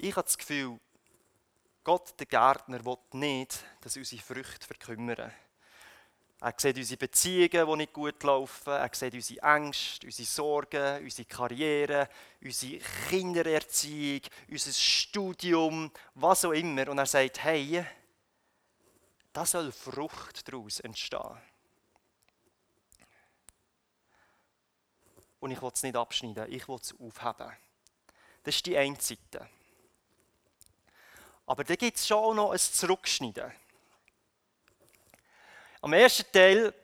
Ich 0.00 0.14
habe 0.14 0.22
das 0.22 0.38
Gefühl, 0.38 0.78
Gott, 1.82 2.14
der 2.20 2.26
Gärtner, 2.26 2.84
will 2.84 2.98
nicht, 3.12 3.64
dass 3.80 3.96
unsere 3.96 4.22
Früchte 4.22 4.64
verkümmern. 4.64 5.32
Er 6.40 6.54
sieht 6.56 6.76
unsere 6.76 6.98
Beziehungen, 6.98 7.66
die 7.66 7.76
nicht 7.78 7.92
gut 7.92 8.22
laufen. 8.22 8.70
Er 8.70 8.88
sieht 8.94 9.14
unsere 9.14 9.42
Ängste, 9.42 10.06
unsere 10.06 10.26
Sorgen, 10.26 11.02
unsere 11.02 11.26
Karriere, 11.26 12.08
unsere 12.40 12.78
Kindererziehung, 13.08 14.20
unser 14.48 14.72
Studium, 14.72 15.90
was 16.14 16.44
auch 16.44 16.52
immer. 16.52 16.88
Und 16.88 16.98
er 16.98 17.06
sagt, 17.06 17.42
hey, 17.42 17.84
da 19.32 19.44
soll 19.44 19.72
Frucht 19.72 20.46
daraus 20.46 20.78
entstehen. 20.78 21.42
Und 25.40 25.50
ich 25.50 25.60
will 25.60 25.70
es 25.74 25.82
nicht 25.82 25.96
abschneiden, 25.96 26.52
ich 26.52 26.68
will 26.68 26.78
es 26.80 26.94
aufheben. 27.00 27.52
Das 28.44 28.54
ist 28.54 28.66
die 28.66 28.78
eine 28.78 29.00
Seite. 29.00 29.48
Aber 31.48 31.64
da 31.64 31.76
gibt 31.76 31.96
es 31.96 32.06
schon 32.06 32.18
auch 32.18 32.34
noch 32.34 32.50
ein 32.50 32.58
Zurückschneiden. 32.58 33.50
Am 35.80 35.94
ersten 35.94 36.30
Teil, 36.30 36.74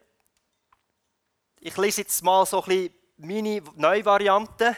ich 1.60 1.76
lese 1.76 2.00
jetzt 2.00 2.22
mal 2.22 2.46
so 2.46 2.62
ein 2.62 2.64
bisschen 2.64 2.94
meine 3.18 3.62
neue 3.74 4.02
Variante. 4.06 4.74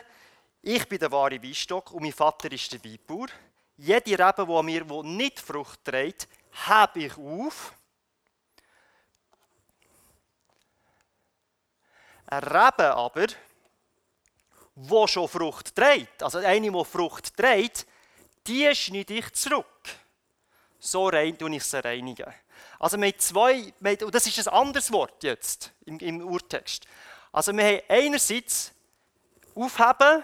Ich 0.60 0.88
bin 0.88 0.98
der 0.98 1.12
wahre 1.12 1.40
Weinstock 1.40 1.92
und 1.92 2.02
mein 2.02 2.12
Vater 2.12 2.50
ist 2.50 2.72
der 2.72 2.84
Weinbauer. 2.84 3.28
Jede 3.76 4.18
Rebe, 4.18 4.44
die 4.44 4.62
mir 4.64 5.02
nicht 5.04 5.38
Frucht 5.38 5.84
trägt, 5.84 6.26
habe 6.66 7.04
ich 7.04 7.16
auf. 7.16 7.72
Eine 12.26 12.44
Rebe 12.44 12.92
aber, 12.92 13.26
die 14.74 15.08
schon 15.08 15.28
Frucht 15.28 15.76
trägt, 15.76 16.24
also 16.24 16.38
eine, 16.38 16.72
die 16.72 16.84
Frucht 16.84 17.36
trägt, 17.36 17.86
die 18.46 18.74
schneide 18.74 19.14
ich 19.14 19.32
zurück. 19.32 19.66
So 20.78 21.08
rein 21.08 21.36
tue 21.36 21.54
ich 21.56 21.64
sie 21.64 21.82
reinigen. 21.82 22.32
Also 22.78 22.98
mit 22.98 23.20
zwei, 23.20 23.72
und 23.80 24.14
das 24.14 24.26
ist 24.26 24.46
ein 24.46 24.54
anderes 24.54 24.92
Wort 24.92 25.22
jetzt 25.24 25.72
im, 25.84 25.98
im 25.98 26.26
Urtext. 26.26 26.84
Also 27.32 27.52
wir 27.52 27.64
haben 27.64 27.82
einerseits 27.88 28.72
aufheben 29.54 30.22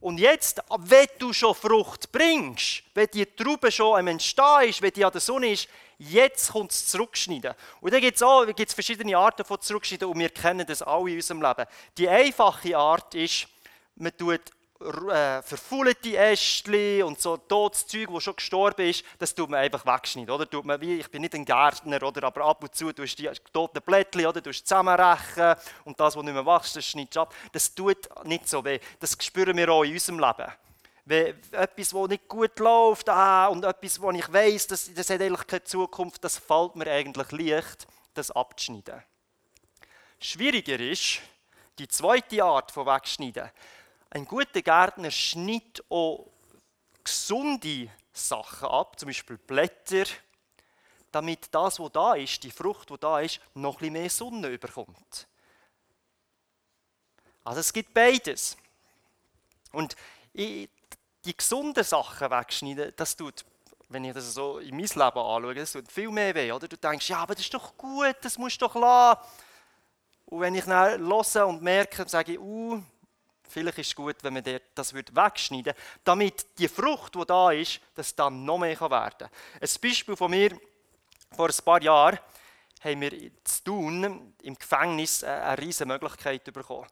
und 0.00 0.18
jetzt, 0.18 0.60
wenn 0.78 1.06
du 1.18 1.32
schon 1.32 1.54
Frucht 1.54 2.12
bringst, 2.12 2.82
wenn 2.94 3.08
die 3.12 3.26
Traube 3.26 3.72
schon 3.72 3.98
am 3.98 4.06
Entstehen 4.06 4.68
ist, 4.68 4.82
wenn 4.82 4.92
die 4.92 5.04
an 5.04 5.12
der 5.12 5.20
Sonne 5.20 5.52
ist, 5.52 5.68
jetzt 5.98 6.52
kommt 6.52 6.70
es 6.70 6.86
zurückschneiden. 6.88 7.54
Und 7.80 7.92
dann 7.92 8.00
gibt 8.00 8.16
es 8.16 8.22
auch 8.22 8.44
gibt's 8.46 8.74
verschiedene 8.74 9.16
Arten 9.16 9.44
von 9.44 9.60
zurückschneiden 9.60 10.08
und 10.08 10.18
wir 10.18 10.28
kennen 10.30 10.66
das 10.66 10.82
alle 10.82 11.10
in 11.10 11.16
unserem 11.16 11.42
Leben. 11.42 11.66
Die 11.96 12.08
einfache 12.08 12.76
Art 12.76 13.14
ist, 13.14 13.48
man 13.94 14.16
tut 14.16 14.42
äh, 14.80 15.42
verfaulte 15.42 16.16
Ästchen 16.16 17.02
und 17.04 17.20
so 17.20 17.36
totes 17.36 17.86
Zeug, 17.86 18.08
das 18.12 18.22
schon 18.22 18.36
gestorben 18.36 18.88
ist, 18.88 19.04
das 19.18 19.34
tut 19.34 19.48
man 19.48 19.60
einfach 19.60 19.86
wegschneiden. 19.86 20.34
Oder? 20.34 20.48
Tut 20.48 20.64
man 20.64 20.80
wie, 20.80 20.98
ich 20.98 21.10
bin 21.10 21.22
nicht 21.22 21.34
ein 21.34 21.44
Gärtner, 21.44 22.02
oder? 22.02 22.24
aber 22.24 22.44
ab 22.44 22.62
und 22.62 22.74
zu 22.74 22.92
tust 22.92 23.18
du 23.18 23.22
die 23.22 23.30
toten 23.52 23.80
Blättchen 23.82 24.26
oder? 24.26 24.42
tust 24.42 24.66
zusammenrechen 24.66 25.54
und 25.84 25.98
das, 25.98 26.16
was 26.16 26.22
nicht 26.22 26.34
mehr 26.34 26.46
wächst, 26.46 26.76
das 26.76 26.84
schneidest 26.84 27.16
du 27.16 27.20
ab. 27.20 27.34
Das 27.52 27.74
tut 27.74 28.24
nicht 28.24 28.48
so 28.48 28.64
weh. 28.64 28.78
Das 29.00 29.16
spüren 29.20 29.56
wir 29.56 29.70
auch 29.70 29.84
in 29.84 29.94
unserem 29.94 30.18
Leben. 30.18 30.52
Wenn 31.06 31.40
etwas, 31.52 31.90
das 31.90 32.08
nicht 32.08 32.28
gut 32.28 32.58
läuft 32.58 33.08
ah, 33.08 33.46
und 33.46 33.64
etwas, 33.64 34.00
wo 34.00 34.10
ich 34.10 34.32
weiß, 34.32 34.66
das, 34.66 34.92
das 34.92 35.08
hat 35.08 35.20
eigentlich 35.20 35.46
keine 35.46 35.64
Zukunft, 35.64 36.22
das 36.24 36.36
fällt 36.36 36.74
mir 36.74 36.90
eigentlich 36.90 37.30
leicht, 37.30 37.86
das 38.12 38.30
abzuschneiden. 38.30 39.02
Schwieriger 40.18 40.80
ist 40.80 41.20
die 41.78 41.86
zweite 41.86 42.42
Art 42.42 42.72
von 42.72 42.86
Wegschneiden. 42.86 43.50
Ein 44.10 44.24
guter 44.24 44.62
Gärtner 44.62 45.10
schneidet 45.10 45.84
auch 45.90 46.26
gesunde 47.02 47.90
Sachen 48.12 48.68
ab, 48.68 48.98
zum 48.98 49.08
Beispiel 49.08 49.38
Blätter, 49.38 50.04
damit 51.12 51.48
das, 51.50 51.78
was 51.78 51.92
da 51.92 52.14
ist, 52.14 52.42
die 52.42 52.50
Frucht, 52.50 52.90
die 52.90 52.98
da 52.98 53.20
ist, 53.20 53.40
noch 53.54 53.80
ein 53.80 53.92
mehr 53.92 54.10
Sonne 54.10 54.48
überkommt. 54.48 55.26
Also 57.44 57.60
es 57.60 57.72
gibt 57.72 57.94
beides. 57.94 58.56
Und 59.72 59.96
die 60.34 60.68
gesunden 61.36 61.84
Sachen 61.84 62.30
wegschneiden, 62.30 62.92
das 62.96 63.16
tut, 63.16 63.44
wenn 63.88 64.04
ich 64.04 64.14
das 64.14 64.34
so 64.34 64.58
in 64.58 64.76
mein 64.76 64.84
Leben 64.84 64.98
anschaue, 64.98 65.54
das 65.54 65.72
tut 65.72 65.90
viel 65.90 66.10
mehr 66.10 66.34
weh. 66.34 66.50
Oder? 66.50 66.66
Du 66.68 66.76
denkst, 66.76 67.08
ja, 67.08 67.18
aber 67.18 67.34
das 67.34 67.44
ist 67.44 67.54
doch 67.54 67.76
gut, 67.76 68.16
das 68.22 68.36
musst 68.38 68.60
du 68.60 68.66
doch 68.66 68.74
lassen. 68.74 69.20
Und 70.26 70.40
wenn 70.40 70.54
ich 70.54 70.64
dann 70.64 71.00
höre 71.00 71.46
und 71.46 71.62
merke, 71.62 72.08
sage 72.08 72.32
ich, 72.32 72.40
uh, 72.40 72.82
Vielleicht 73.48 73.78
ist 73.78 73.88
es 73.88 73.94
gut, 73.94 74.16
wenn 74.22 74.34
man 74.34 74.44
das 74.74 74.94
wegschneiden 74.94 75.74
würde, 75.74 75.78
damit 76.04 76.46
die 76.58 76.68
Frucht, 76.68 77.14
die 77.14 77.24
da 77.26 77.50
ist, 77.50 77.80
das 77.94 78.14
dann 78.14 78.44
noch 78.44 78.58
mehr 78.58 78.80
werden 78.80 79.18
kann. 79.18 79.30
Ein 79.60 79.68
Beispiel 79.82 80.16
von 80.16 80.30
mir, 80.30 80.58
vor 81.34 81.48
ein 81.48 81.64
paar 81.64 81.82
Jahren 81.82 82.18
haben 82.80 83.00
wir 83.00 83.10
zu 83.44 83.64
tun 83.64 84.34
im 84.42 84.54
Gefängnis 84.54 85.24
eine 85.24 85.58
riesige 85.58 85.88
Möglichkeit 85.88 86.44
bekommen. 86.52 86.86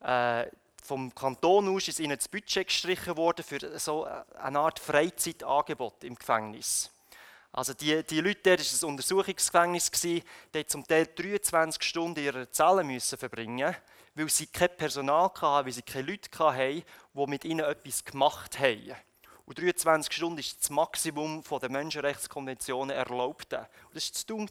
Äh, 0.00 0.46
vom 0.82 1.14
Kanton 1.14 1.74
aus 1.74 1.88
ist 1.88 2.00
ihnen 2.00 2.16
das 2.16 2.28
Budget 2.28 2.66
gestrichen 2.66 3.16
worden 3.16 3.44
für 3.44 3.78
so 3.78 4.08
eine 4.40 4.58
Art 4.58 4.78
Freizeitangebot 4.78 6.04
im 6.04 6.14
Gefängnis. 6.14 6.90
Also 7.52 7.74
die, 7.74 8.02
die 8.04 8.20
Leute, 8.20 8.40
dort 8.42 8.60
war 8.60 8.88
ein 8.88 8.90
Untersuchungsgefängnis, 8.92 9.90
die 9.90 10.22
zum 10.66 10.86
Teil 10.86 11.06
23 11.06 11.82
Stunden 11.82 12.20
in 12.20 12.26
ihrer 12.26 12.50
Zelle 12.50 12.84
müssen 12.84 13.18
verbringen 13.18 13.66
mussten 13.66 13.82
weil 14.14 14.28
sie 14.28 14.46
kein 14.46 14.76
Personal 14.76 15.24
hatten, 15.24 15.66
weil 15.66 15.72
sie 15.72 15.82
keine 15.82 16.10
Leute 16.10 16.30
hatten, 16.38 16.82
die 17.14 17.26
mit 17.26 17.44
ihnen 17.44 17.64
etwas 17.64 18.04
gemacht 18.04 18.58
haben. 18.58 18.94
Und 19.46 19.58
23 19.58 20.12
Stunden 20.12 20.38
ist 20.38 20.60
das 20.60 20.68
Maximum 20.68 21.42
der 21.42 21.70
Menschenrechtskonventionen 21.70 22.94
erlaubt. 22.94 23.54
Und 23.54 23.66
das 23.94 24.08
war 24.08 24.14
zu 24.14 24.26
tun. 24.26 24.50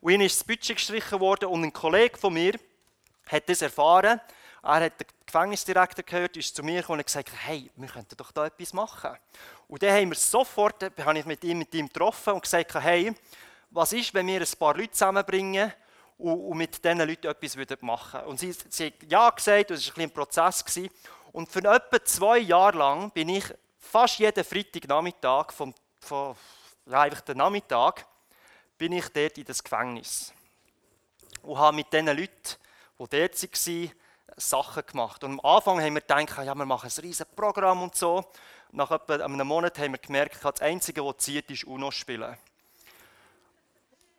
Und 0.00 0.12
ihnen 0.12 0.22
ist 0.22 0.40
das 0.40 0.44
Budget 0.44 0.76
gestrichen 0.76 1.20
worden 1.20 1.50
und 1.50 1.62
ein 1.62 1.72
Kollege 1.72 2.16
von 2.16 2.32
mir 2.32 2.54
hat 3.26 3.48
das 3.48 3.60
erfahren. 3.60 4.20
Er 4.62 4.80
hat 4.80 4.98
den 4.98 5.06
Gefängnisdirektor 5.26 6.04
gehört, 6.04 6.38
ist 6.38 6.56
zu 6.56 6.62
mir 6.62 6.80
gekommen 6.80 7.00
und 7.00 7.06
gesagt, 7.06 7.30
hey, 7.44 7.70
wir 7.76 7.88
könnten 7.88 8.16
doch 8.16 8.32
da 8.32 8.46
etwas 8.46 8.72
machen. 8.72 9.10
Und 9.68 9.82
dann 9.82 9.92
haben 9.92 10.08
wir 10.08 10.16
sofort, 10.16 10.82
habe 10.82 11.18
ich 11.18 11.26
mit 11.26 11.44
ihm, 11.44 11.58
mit 11.58 11.74
ihm 11.74 11.88
getroffen 11.88 12.32
und 12.32 12.42
gesagt, 12.42 12.74
hey, 12.76 13.12
was 13.70 13.92
ist, 13.92 14.14
wenn 14.14 14.26
wir 14.26 14.40
ein 14.40 14.58
paar 14.58 14.74
Leute 14.74 14.92
zusammenbringen 14.92 15.70
und, 16.18 16.40
und 16.40 16.56
mit 16.56 16.84
diesen 16.84 16.98
Leuten 16.98 17.26
etwas 17.26 17.56
machen 17.80 18.20
würden. 18.20 18.28
Und 18.28 18.40
sie, 18.40 18.52
sie 18.68 18.86
hat 18.86 18.94
Ja 19.08 19.30
gesagt, 19.30 19.70
und 19.70 19.76
es 19.76 19.88
war 19.88 19.96
ein, 19.98 20.02
ein 20.02 20.10
Prozess. 20.10 20.64
Gewesen. 20.64 20.90
Und 21.32 21.50
für 21.50 21.60
etwa 21.60 22.04
zwei 22.04 22.38
Jahre 22.38 22.78
lang 22.78 23.10
bin 23.10 23.28
ich 23.28 23.44
fast 23.78 24.18
jeden 24.18 24.44
Freitagnachmittag, 24.44 25.52
vom, 25.52 25.74
von, 26.00 26.36
ja, 26.86 27.02
einfach 27.02 27.22
den 27.22 27.38
Nachmittag, 27.38 28.06
bin 28.78 28.92
ich 28.92 29.08
dort 29.08 29.38
in 29.38 29.44
das 29.44 29.62
Gefängnis. 29.62 30.32
Und 31.42 31.58
habe 31.58 31.76
mit 31.76 31.92
diesen 31.92 32.06
Leuten, 32.06 32.30
die 32.98 33.08
dort 33.08 33.42
waren, 33.42 33.92
Sachen 34.36 34.86
gemacht. 34.86 35.22
Und 35.24 35.32
am 35.32 35.40
Anfang 35.40 35.80
haben 35.80 35.94
wir 35.94 36.00
gedacht, 36.00 36.44
ja, 36.44 36.54
wir 36.54 36.64
machen 36.64 36.90
ein 36.90 37.00
riesiges 37.02 37.32
Programm 37.34 37.82
und 37.82 37.94
so. 37.94 38.24
Nach 38.72 38.90
etwa 38.90 39.14
einem 39.14 39.46
Monat 39.46 39.78
haben 39.78 39.92
wir 39.92 39.98
gemerkt, 39.98 40.44
das 40.44 40.60
Einzige, 40.60 41.04
was 41.04 41.18
zieht, 41.18 41.50
ist 41.50 41.64
UNO 41.64 41.90
spielen. 41.90 42.36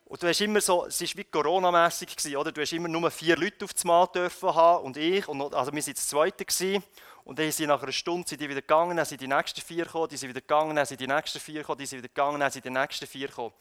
Und 0.05 0.21
du 0.21 0.27
hast 0.27 0.39
immer 0.39 0.61
so, 0.61 0.85
es 0.85 1.01
war 1.01 1.07
wie 1.17 1.23
Corona-mässig, 1.23 2.37
oder? 2.37 2.51
Du 2.51 2.61
hast 2.61 2.71
immer 2.73 2.87
nur 2.87 3.09
vier 3.09 3.35
Leute 3.35 3.65
auf 3.65 3.73
das 3.73 3.83
Mal 3.83 4.05
dürfen 4.07 4.53
haben 4.53 4.85
und 4.85 4.97
ich, 4.97 5.27
und, 5.27 5.41
also 5.41 5.71
wir 5.71 5.81
waren 5.81 5.93
das 5.93 6.07
Zweite 6.07 6.45
gewesen, 6.45 6.83
und 7.23 7.39
dann 7.39 7.51
sind 7.51 7.67
nach 7.67 7.81
einer 7.81 7.91
Stunde 7.91 8.27
sind 8.27 8.39
die 8.39 8.47
wieder 8.47 8.61
gegangen, 8.61 8.95
dann 8.95 9.05
sind 9.05 9.19
die 9.19 9.27
nächsten 9.27 9.59
vier 9.59 9.85
gekommen, 9.85 10.09
die 10.09 10.17
sind 10.17 10.29
wieder 10.29 10.41
gegangen, 10.41 10.75
dann 10.75 10.85
sind 10.85 10.99
die 10.99 11.07
nächsten 11.07 11.39
vier 11.39 11.61
gekommen, 11.61 11.79
die 11.79 11.85
sind 11.87 11.97
wieder 11.97 12.07
gegangen, 12.07 12.39
dann 12.39 12.51
sind 12.51 12.65
die 12.65 12.69
nächsten 12.69 13.07
vier 13.07 13.27
gekommen. 13.27 13.53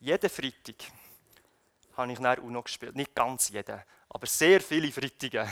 Jeden 0.00 0.30
Freitag 0.30 0.76
habe 1.94 2.12
ich 2.12 2.18
dann 2.18 2.38
UNO 2.38 2.62
gespielt. 2.62 2.96
Nicht 2.96 3.14
ganz 3.14 3.50
jeden, 3.50 3.82
aber 4.08 4.26
sehr 4.26 4.62
viele 4.62 4.90
Freitage 4.90 5.46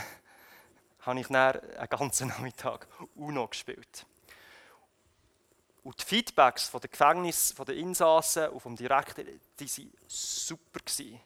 habe 1.01 1.19
ich 1.19 1.27
dann 1.27 1.59
einen 1.59 1.87
ganzen 1.87 2.27
Nachmittag 2.29 2.87
UNO 3.13 3.47
gespielt. 3.47 4.07
Und 5.85 6.01
die 6.01 6.03
Feedbacks 6.03 6.67
von 6.67 6.81
den 6.81 6.89
Gefängnis, 6.89 7.53
von 7.55 7.63
den 7.63 7.77
Insassen 7.77 8.49
und 8.49 8.59
vom 8.59 8.75
Direktor, 8.75 9.23
die 9.23 9.67
waren 9.67 9.91
super. 10.07 10.79
Gewesen. 10.79 11.21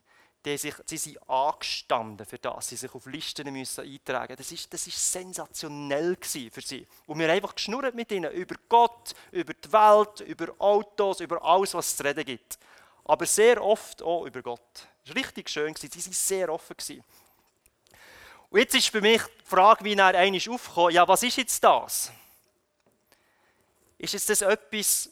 Die, 0.45 0.57
sind 0.97 1.29
angestanden 1.29 2.25
für 2.25 2.37
das, 2.37 2.67
sie 2.67 2.75
sich 2.75 2.93
auf 2.93 3.05
Listen 3.05 3.51
müssen 3.53 3.85
eintragen 3.85 4.35
Das 4.37 4.51
ist, 4.51 4.73
das 4.73 4.83
sensationell 4.83 6.17
für 6.21 6.61
sie. 6.61 6.85
Und 7.07 7.19
wir 7.19 7.27
haben 7.27 7.35
einfach 7.35 7.55
geschnurrt 7.55 7.95
mit 7.95 8.11
ihnen 8.11 8.31
über 8.33 8.55
Gott, 8.67 9.13
über 9.31 9.53
die 9.53 9.71
Welt, 9.71 10.21
über 10.21 10.53
Autos, 10.59 11.21
über 11.21 11.41
alles, 11.41 11.73
was 11.73 11.87
es 11.87 11.97
zu 11.97 12.03
reden 12.03 12.25
gibt. 12.25 12.59
Aber 13.05 13.25
sehr 13.25 13.63
oft 13.63 14.01
auch 14.01 14.25
über 14.25 14.41
Gott. 14.41 14.59
Das 15.05 15.15
war 15.15 15.23
richtig 15.23 15.49
schön, 15.49 15.73
sie 15.75 15.89
waren 15.89 16.13
sehr 16.13 16.49
offen. 16.49 16.75
Und 18.49 18.59
jetzt 18.59 18.75
ist 18.75 18.89
für 18.89 19.01
mich 19.01 19.21
die 19.21 19.45
Frage, 19.45 19.85
wie 19.85 19.93
er 19.93 20.15
einmal 20.15 20.41
aufgekommen 20.49 20.93
ja, 20.93 21.07
was 21.07 21.23
ist 21.23 21.37
jetzt 21.37 21.63
das? 21.63 22.11
Ist 23.99 24.15
es 24.15 24.25
das 24.25 24.41
etwas, 24.41 25.09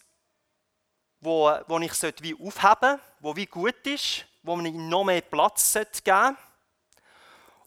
wo, 1.19 1.52
wo 1.67 1.80
ich 1.80 1.91
wie 2.21 2.34
aufheben 2.34 2.52
sollte, 2.54 3.00
wo 3.19 3.36
wie 3.36 3.45
gut 3.45 3.86
ist, 3.86 4.26
wo 4.41 4.56
man 4.56 4.89
noch 4.89 5.04
mehr 5.04 5.21
Platz 5.21 5.73
geben 5.73 5.88
sollte? 5.93 6.38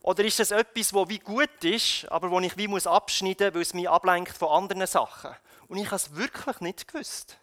Oder 0.03 0.25
ist 0.25 0.41
es 0.41 0.51
etwas, 0.51 0.95
wo 0.95 1.07
wie 1.09 1.19
gut 1.19 1.63
ist, 1.63 2.11
aber 2.11 2.31
wo 2.31 2.41
ich 2.41 2.57
wie 2.57 2.69
muss 2.69 2.87
abschneiden 2.87 3.49
muss, 3.49 3.55
weil 3.55 3.63
es 3.63 3.75
mich 3.75 3.89
ablenkt 3.89 4.37
von 4.37 4.49
anderen 4.49 4.87
Sachen? 4.87 5.37
Und 5.69 5.77
ich 5.77 5.87
habe 5.87 5.97
es 5.97 6.17
wirklich 6.17 6.59
nicht 6.61 6.89
gewusst. 6.89 7.37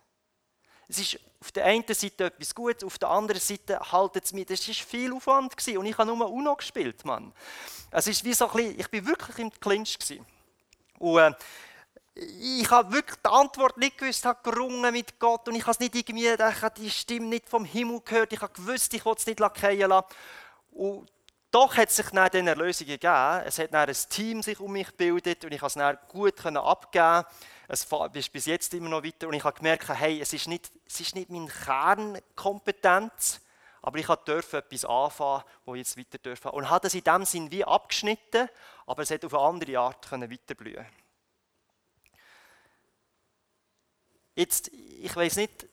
Es 0.88 0.98
ist 0.98 1.20
auf 1.40 1.52
der 1.52 1.66
einen 1.66 1.86
Seite 1.88 2.26
etwas 2.26 2.56
Gutes, 2.56 2.84
auf 2.84 2.98
der 2.98 3.10
anderen 3.10 3.42
Seite 3.42 3.80
haltet 3.92 4.26
es 4.26 4.34
mich, 4.34 4.48
das 4.48 4.68
war 4.68 4.74
viel 4.74 5.13
Aufwand 5.13 5.56
gewesen. 5.56 5.78
und 5.78 5.86
ich 5.86 5.98
habe 5.98 6.12
nur 6.12 6.32
UNO 6.32 6.56
gespielt, 6.56 7.06
Mann. 7.06 7.32
Es 7.92 8.08
ist 8.08 8.24
wie 8.24 8.34
so 8.34 8.48
ein 8.50 8.56
bisschen, 8.56 8.80
ich 8.80 8.90
bin 8.90 9.06
wirklich 9.06 9.38
im 9.38 9.52
Clinch 9.52 10.00
gewesen. 10.00 10.26
Und 10.98 11.20
äh, 11.20 11.32
ich 12.19 12.69
habe 12.71 12.93
wirklich 12.93 13.19
die 13.23 13.30
Antwort 13.30 13.77
nicht 13.77 13.97
gewusst, 13.97 14.25
habe 14.25 14.39
gerungen 14.43 14.91
mit 14.91 15.19
Gott 15.19 15.47
und 15.47 15.56
ich 15.56 15.63
habe 15.63 15.71
es 15.71 15.80
nicht 15.80 15.95
irgendwie, 15.95 16.27
ich 16.27 16.39
habe 16.39 16.80
die 16.80 16.89
Stimme 16.89 17.27
nicht 17.27 17.47
vom 17.47 17.63
Himmel 17.63 18.01
gehört, 18.01 18.34
ich 18.34 18.41
habe 18.41 18.53
gewusst, 18.53 18.93
ich 18.93 19.06
wollte 19.06 19.19
es 19.19 19.27
nicht 19.27 19.39
lackieren 19.39 19.89
lassen. 19.89 20.08
Und 20.71 21.12
doch 21.51 21.77
hat 21.77 21.91
sich 21.91 22.08
dann 22.10 22.30
eine 22.30 22.49
Erlösung 22.49 22.88
gegeben. 22.88 23.41
Es 23.45 23.58
hat 23.58 23.73
dann 23.73 23.88
ein 23.88 23.95
Team 24.10 24.43
sich 24.43 24.60
um 24.60 24.71
mich 24.71 24.88
gebildet 24.88 25.45
und 25.45 25.51
ich 25.53 25.60
konnte 25.60 25.80
es 25.80 25.86
dann 25.86 25.97
gut 26.08 26.45
abgeben. 26.45 27.25
Es 27.67 27.88
ist 28.13 28.32
bis 28.32 28.45
jetzt 28.45 28.73
immer 28.73 28.89
noch 28.89 29.03
weiter 29.03 29.27
und 29.27 29.34
ich 29.34 29.43
habe 29.43 29.58
gemerkt, 29.58 29.88
hey, 29.89 30.19
es 30.19 30.34
ist 30.34 30.47
nicht, 30.47 30.71
es 30.86 30.99
ist 30.99 31.15
nicht 31.15 31.30
meine 31.30 31.47
Kernkompetenz, 31.47 33.41
aber 33.82 33.99
ich 33.99 34.08
durfte 34.08 34.58
etwas 34.58 34.86
anfangen, 34.86 35.43
wo 35.65 35.75
ich 35.75 35.80
jetzt 35.80 35.97
weiter 35.97 36.17
dürfen. 36.17 36.51
Und 36.51 36.69
habe 36.69 36.88
es 36.88 36.93
in 36.93 37.03
dem 37.03 37.25
Sinn 37.25 37.51
wie 37.51 37.63
abgeschnitten, 37.63 38.49
aber 38.86 39.03
es 39.03 39.12
hat 39.12 39.23
auf 39.23 39.34
eine 39.34 39.43
andere 39.43 39.80
Art 39.80 40.12
weiterblühen 40.12 40.86
Jetzt, 44.38 44.67
ich 44.67 45.15
weiß 45.15 45.38
nicht, 45.38 45.65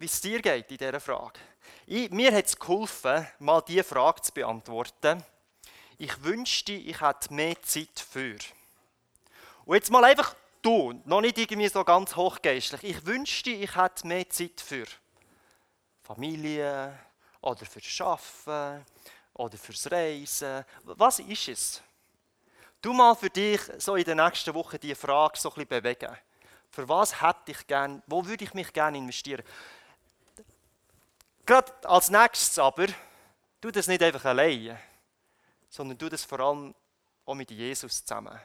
wie 0.00 0.06
es 0.06 0.20
dir 0.20 0.42
geht 0.42 0.68
in 0.68 0.78
dieser 0.78 0.98
Frage. 0.98 1.38
Ich, 1.86 2.10
mir 2.10 2.34
hat 2.34 2.46
es 2.46 2.58
geholfen, 2.58 3.24
mal 3.38 3.60
diese 3.60 3.84
Frage 3.84 4.20
zu 4.20 4.32
beantworten. 4.32 5.22
Ich 5.96 6.24
wünschte, 6.24 6.72
ich 6.72 7.00
hätte 7.00 7.32
mehr 7.32 7.62
Zeit 7.62 8.00
für. 8.00 8.36
Und 9.64 9.76
jetzt 9.76 9.92
mal 9.92 10.02
einfach 10.02 10.34
du, 10.60 11.00
noch 11.04 11.20
nicht 11.20 11.38
irgendwie 11.38 11.68
so 11.68 11.84
ganz 11.84 12.16
hochgeistlich. 12.16 12.82
Ich 12.82 13.06
wünschte, 13.06 13.50
ich 13.50 13.76
hätte 13.76 14.08
mehr 14.08 14.28
Zeit 14.28 14.60
für 14.60 14.86
Familie 16.02 16.98
oder 17.42 17.64
fürs 17.64 18.00
Arbeiten 18.00 18.84
oder 19.34 19.56
fürs 19.56 19.88
Reisen. 19.88 20.64
Was 20.82 21.20
ist 21.20 21.46
es? 21.46 21.82
Du 22.80 22.92
mal 22.92 23.14
für 23.14 23.30
dich 23.30 23.60
so 23.78 23.94
in 23.94 24.02
den 24.02 24.16
nächsten 24.16 24.52
Wochen 24.52 24.80
diese 24.80 24.96
Frage 24.96 25.38
so 25.38 25.50
ein 25.50 25.64
bisschen 25.64 25.68
bewegen. 25.68 26.18
Für 26.72 26.88
was 26.88 27.20
hätte 27.20 27.52
ich 27.52 27.66
gern, 27.66 28.02
wo 28.06 28.24
würde 28.24 28.44
ich 28.44 28.54
mich 28.54 28.72
gerne 28.72 28.96
investieren? 28.96 29.44
Gerade 31.44 31.72
als 31.84 32.08
nächstes 32.08 32.58
aber, 32.58 32.86
tu 33.60 33.70
das 33.70 33.86
nicht 33.86 34.02
einfach 34.02 34.24
alleine, 34.24 34.80
sondern 35.68 35.98
tu 35.98 36.08
das 36.08 36.24
vor 36.24 36.40
allem 36.40 36.74
auch 37.26 37.34
mit 37.34 37.50
Jesus 37.50 38.02
zusammen 38.02 38.40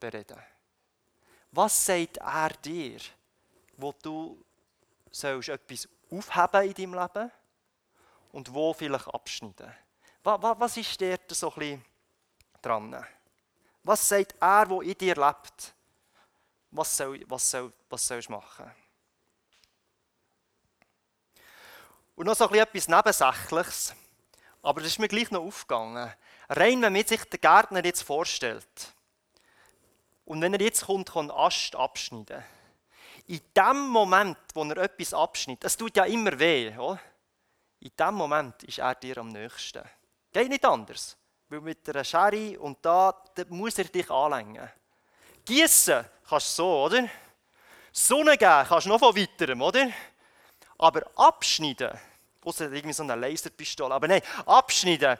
bereden. 0.00 0.38
Was 1.52 1.86
sagt 1.86 2.16
er 2.16 2.50
dir, 2.50 2.98
wo 3.76 3.94
du 4.02 4.44
sollst 5.10 5.48
etwas 5.48 5.88
aufheben 6.10 6.68
in 6.68 6.74
deinem 6.74 6.94
Leben 6.94 7.30
und 8.32 8.52
wo 8.52 8.74
vielleicht 8.74 9.06
abschneiden? 9.06 9.72
Was 10.24 10.76
ist 10.76 11.00
dir 11.00 11.18
so 11.28 11.52
ein 11.52 11.58
bisschen 11.58 11.84
dran? 12.60 13.06
Was 13.84 14.08
sagt 14.08 14.34
er, 14.40 14.68
wo 14.68 14.82
in 14.82 14.98
dir 14.98 15.14
lebt? 15.14 15.74
Was, 16.70 16.96
soll, 16.96 17.24
was, 17.28 17.50
soll, 17.50 17.72
was 17.88 18.06
sollst 18.06 18.28
du 18.28 18.32
machen? 18.32 18.70
Und 22.14 22.26
noch 22.26 22.34
so 22.34 22.50
etwas 22.50 22.88
Nebensächliches, 22.88 23.94
aber 24.62 24.80
das 24.80 24.90
ist 24.90 24.98
mir 24.98 25.08
gleich 25.08 25.30
noch 25.30 25.42
aufgegangen. 25.42 26.12
Rein, 26.48 26.82
wenn 26.82 26.92
man 26.92 27.06
sich 27.06 27.24
den 27.24 27.40
Gärtner 27.40 27.84
jetzt 27.84 28.02
vorstellt, 28.02 28.94
und 30.24 30.42
wenn 30.42 30.52
er 30.52 30.60
jetzt 30.60 30.84
kommt, 30.84 31.10
kann 31.10 31.30
Ast 31.30 31.74
abschneiden. 31.74 32.44
In 33.26 33.40
dem 33.56 33.88
Moment, 33.88 34.36
wo 34.52 34.62
er 34.64 34.76
etwas 34.76 35.14
abschneidet, 35.14 35.64
das 35.64 35.76
tut 35.76 35.96
ja 35.96 36.04
immer 36.04 36.38
weh, 36.38 36.76
oder? 36.76 37.00
in 37.80 37.92
dem 37.98 38.14
Moment 38.14 38.62
ist 38.64 38.78
er 38.78 38.94
dir 38.94 39.18
am 39.18 39.28
nächsten. 39.28 39.82
Geht 40.32 40.48
nicht 40.48 40.64
anders. 40.64 41.16
Weil 41.48 41.60
mit 41.60 41.88
einer 41.88 42.04
Schere 42.04 42.58
und 42.60 42.84
da, 42.84 43.24
da 43.34 43.44
muss 43.48 43.78
er 43.78 43.84
dich 43.84 44.10
anlängen. 44.10 44.68
Gießen 45.48 46.04
kannst 46.28 46.58
du 46.58 46.62
so, 46.62 46.84
oder? 46.84 47.08
Sonne 47.90 48.36
geben 48.36 48.66
kannst 48.68 48.84
du 48.84 48.90
noch 48.90 48.98
von 48.98 49.16
weiterem, 49.16 49.62
oder? 49.62 49.88
Aber 50.76 51.10
abschneiden, 51.16 51.98
außer 52.44 52.70
irgendwie 52.70 52.92
so 52.92 53.02
eine 53.02 53.14
Laserpistole, 53.14 53.94
aber 53.94 54.08
nein, 54.08 54.20
abschneiden 54.44 55.16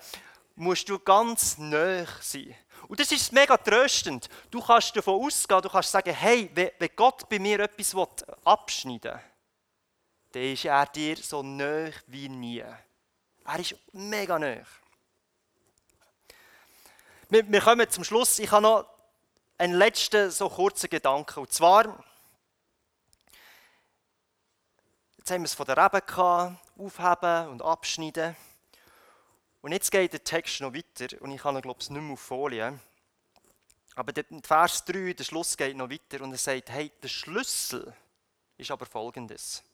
musst 0.55 0.87
du 0.87 0.99
ganz 0.99 1.57
nah 1.57 2.05
sein. 2.21 2.55
Und 2.89 3.01
das 3.01 3.11
ist 3.11 3.33
mega 3.33 3.57
tröstend. 3.57 4.29
Du 4.51 4.61
kannst 4.61 4.95
davon 4.95 5.25
ausgehen, 5.25 5.63
du 5.63 5.71
kannst 5.71 5.93
sagen, 5.93 6.15
hey, 6.15 6.51
wenn 6.55 6.91
Gott 6.95 7.27
bei 7.27 7.39
mir 7.39 7.61
etwas 7.61 7.97
abschneiden 8.45 9.15
will, 9.15 9.21
dann 10.33 10.43
ist 10.43 10.65
er 10.67 10.85
dir 10.85 11.17
so 11.17 11.43
nah 11.43 11.89
wie 12.07 12.29
nie. 12.29 12.59
Er 12.59 13.59
ist 13.59 13.75
mega 13.93 14.39
nah. 14.39 14.59
Wir, 17.31 17.51
wir 17.51 17.61
kommen 17.63 17.89
zum 17.89 18.05
Schluss. 18.05 18.39
Ich 18.41 18.51
habe 18.51 18.63
noch 18.63 18.98
einen 19.59 19.75
letzten 19.75 20.31
so 20.31 20.49
kurzen 20.49 20.89
Gedanken. 20.89 21.41
Und 21.41 21.53
zwar, 21.53 22.05
jetzt 25.19 25.31
haben 25.31 25.43
wir 25.43 25.47
es 25.47 25.55
von 25.55 25.67
der 25.67 25.77
Rebe 25.77 26.57
aufheben 26.79 27.49
und 27.49 27.63
abschneiden. 27.63 28.37
Und 29.61 29.73
jetzt 29.73 29.91
geht 29.91 30.13
der 30.13 30.23
Text 30.23 30.61
noch 30.61 30.73
weiter 30.73 31.21
und 31.21 31.33
ich 31.33 31.43
habe 31.43 31.59
ihn, 31.59 31.63
glaube 31.63 31.81
ich, 31.81 31.91
nicht 31.91 32.01
mehr 32.01 32.13
auf 32.13 32.21
Folie. 32.21 32.79
Aber 33.97 34.13
der 34.13 34.25
Vers 34.45 34.85
3, 34.85 35.13
der 35.13 35.25
Schluss 35.25 35.57
geht 35.57 35.77
noch 35.77 35.91
weiter 35.91 36.23
und 36.23 36.31
er 36.31 36.39
sagt, 36.39 36.71
hey, 36.71 36.93
der 37.03 37.09
Schlüssel 37.09 37.93
ist 38.57 38.71
aber 38.71 38.87
folgendes. 38.87 39.65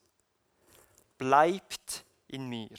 Bleibt 1.18 2.04
in 2.28 2.48
mir. 2.48 2.70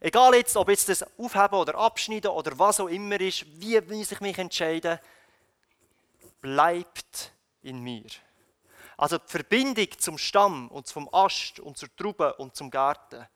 Egal 0.00 0.34
jetzt, 0.34 0.56
ob 0.56 0.70
jetzt 0.70 0.88
das 0.88 1.04
Aufheben 1.18 1.58
oder 1.58 1.74
Abschneiden 1.74 2.30
oder 2.30 2.58
was 2.58 2.80
auch 2.80 2.88
immer 2.88 3.20
ist, 3.20 3.44
wie 3.60 3.78
muss 3.82 4.12
ich 4.12 4.20
mich 4.20 4.38
entscheiden, 4.38 4.98
bleibt 6.46 7.32
in 7.62 7.80
mir. 7.80 8.06
Also 8.96 9.18
die 9.18 9.26
Verbindung 9.26 9.88
zum 9.98 10.16
Stamm 10.16 10.68
und 10.68 10.86
zum 10.86 11.12
Ast 11.12 11.58
und 11.58 11.76
zur 11.76 11.94
Trube 11.96 12.34
und 12.34 12.54
zum 12.54 12.70
Garten, 12.70 13.26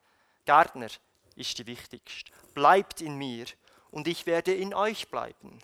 Gärtner 0.45 0.87
ist 1.35 1.59
die 1.59 1.67
wichtigste. 1.67 2.31
Bleibt 2.55 3.01
in 3.01 3.17
mir 3.17 3.47
und 3.91 4.07
ich 4.07 4.27
werde 4.27 4.55
in 4.55 4.75
euch 4.75 5.11
bleiben. 5.11 5.59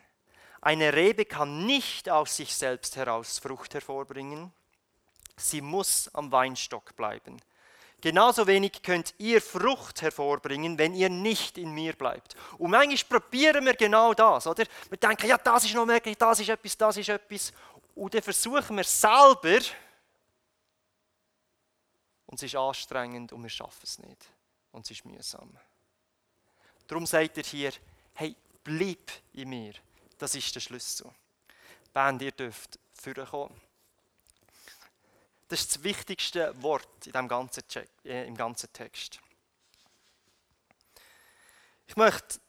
Eine 0.61 0.93
Rebe 0.93 1.25
kann 1.25 1.67
nicht 1.67 2.11
aus 2.11 2.37
sich 2.37 2.53
selbst 2.53 2.97
heraus 2.97 3.39
Frucht 3.39 3.75
hervorbringen. 3.75 4.53
Sie 5.37 5.61
muss 5.61 6.13
am 6.15 6.33
Weinstock 6.33 6.97
bleiben. 6.97 7.41
Genauso 8.01 8.47
wenig 8.47 8.83
könnt 8.83 9.15
ihr 9.19 9.41
Frucht 9.41 10.03
hervorbringen, 10.03 10.79
wenn 10.79 10.95
ihr 10.95 11.09
nicht 11.09 11.59
in 11.59 11.73
mir 11.73 11.95
bleibt. 11.95 12.37
Und 12.59 12.71
manchmal 12.71 13.21
probieren 13.21 13.65
wir 13.65 13.75
genau 13.75 14.13
das, 14.15 14.47
oder? 14.47 14.65
Wir 14.91 14.99
denken, 14.99 15.27
ja, 15.27 15.39
das 15.39 15.65
ist 15.65 15.75
noch 15.75 15.87
möglich, 15.87 16.17
das 16.17 16.41
ist 16.41 16.51
etwas, 16.51 16.77
das 16.77 16.97
ist 16.99 17.09
etwas. 17.09 17.53
Und 17.95 18.15
dann 18.15 18.23
versuchen 18.23 18.77
wir 18.77 18.85
selber, 18.85 19.61
und 22.27 22.35
es 22.35 22.43
ist 22.43 22.57
anstrengend 22.57 23.33
und 23.33 23.43
wir 23.43 23.49
schaffen 23.49 23.81
es 23.83 23.99
nicht. 23.99 24.27
Und 24.73 24.85
es 24.85 24.91
ist 24.91 25.05
mühsam. 25.05 25.57
Darum 26.87 27.07
sagt 27.07 27.39
er 27.39 27.45
hier, 27.45 27.73
hey, 28.15 28.37
bleib 28.63 29.11
in 29.33 29.49
mir. 29.49 29.75
Das 30.19 30.35
ist 30.35 30.55
der 30.55 30.61
Schlüssel. 30.61 31.11
Band, 31.93 32.23
ihr 32.23 32.33
dürft 32.33 32.79
vorkommen. 32.93 33.59
Das 35.49 35.61
ist 35.61 35.77
das 35.77 35.83
wichtigste 35.85 36.61
Wort 36.63 37.07
in 37.07 37.13
dem 37.13 37.29
ganzen, 37.29 37.63
äh, 38.05 38.27
im 38.27 38.37
ganzen 38.37 38.73
Text. 38.73 39.21
Ich 41.87 41.97
möchte, 41.97 42.41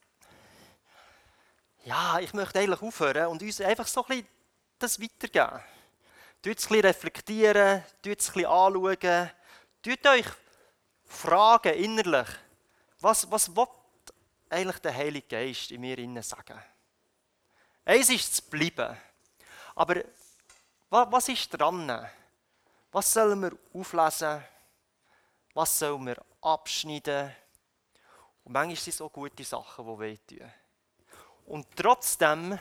ja, 1.85 2.19
ich 2.19 2.33
möchte 2.33 2.59
eigentlich 2.59 2.81
aufhören 2.81 3.27
und 3.27 3.41
uns 3.41 3.61
einfach 3.61 3.87
so 3.87 4.03
ein 4.05 4.07
bisschen 4.07 4.27
das 4.79 4.99
weitergeben. 4.99 5.63
Tut 6.41 6.57
es 6.57 6.65
ein 6.65 6.69
bisschen 6.69 6.85
reflektieren, 6.85 7.83
tut 8.01 8.19
es 8.19 8.29
ein 8.29 8.33
bisschen 8.33 8.45
anschauen, 8.45 9.31
tut 9.83 10.07
euch 10.07 10.25
fragen 11.05 11.73
innerlich, 11.73 12.27
was, 12.99 13.29
was 13.29 13.55
will 13.55 13.67
eigentlich 14.49 14.79
der 14.79 14.95
Heilige 14.95 15.27
Geist 15.27 15.71
in 15.71 15.81
mir 15.81 15.97
innen 15.97 16.23
sagen? 16.23 16.61
Eins 17.85 18.09
ist 18.09 18.35
zu 18.35 18.43
bleiben. 18.43 18.97
Aber 19.75 20.03
was 20.89 21.29
ist 21.29 21.49
dran? 21.49 22.09
Was 22.91 23.11
sollen 23.11 23.41
wir 23.41 23.57
auflesen? 23.73 24.43
Was 25.53 25.79
sollen 25.79 26.05
wir 26.05 26.23
abschneiden? 26.41 27.33
Und 28.43 28.53
manchmal 28.53 28.75
sind 28.77 28.93
es 28.93 29.01
auch 29.01 29.11
gute 29.11 29.43
Sachen, 29.43 29.85
die 29.85 29.99
wehtun. 29.99 30.53
Und 31.45 31.67
trotzdem 31.75 32.57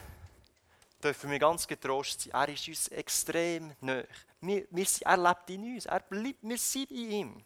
dürfen 1.03 1.31
wir 1.31 1.39
ganz 1.39 1.67
getrost 1.67 2.23
sein. 2.23 2.33
Er 2.33 2.49
ist 2.49 2.67
uns 2.69 2.89
extrem 2.89 3.75
nah. 3.81 4.03
Er 4.41 5.17
lebt 5.17 5.51
in 5.51 5.75
uns. 5.75 5.87
Er 5.87 6.01
bleibt, 6.01 6.39
wir 6.43 6.59
sind 6.59 6.91
in 6.91 7.11
ihm. 7.11 7.45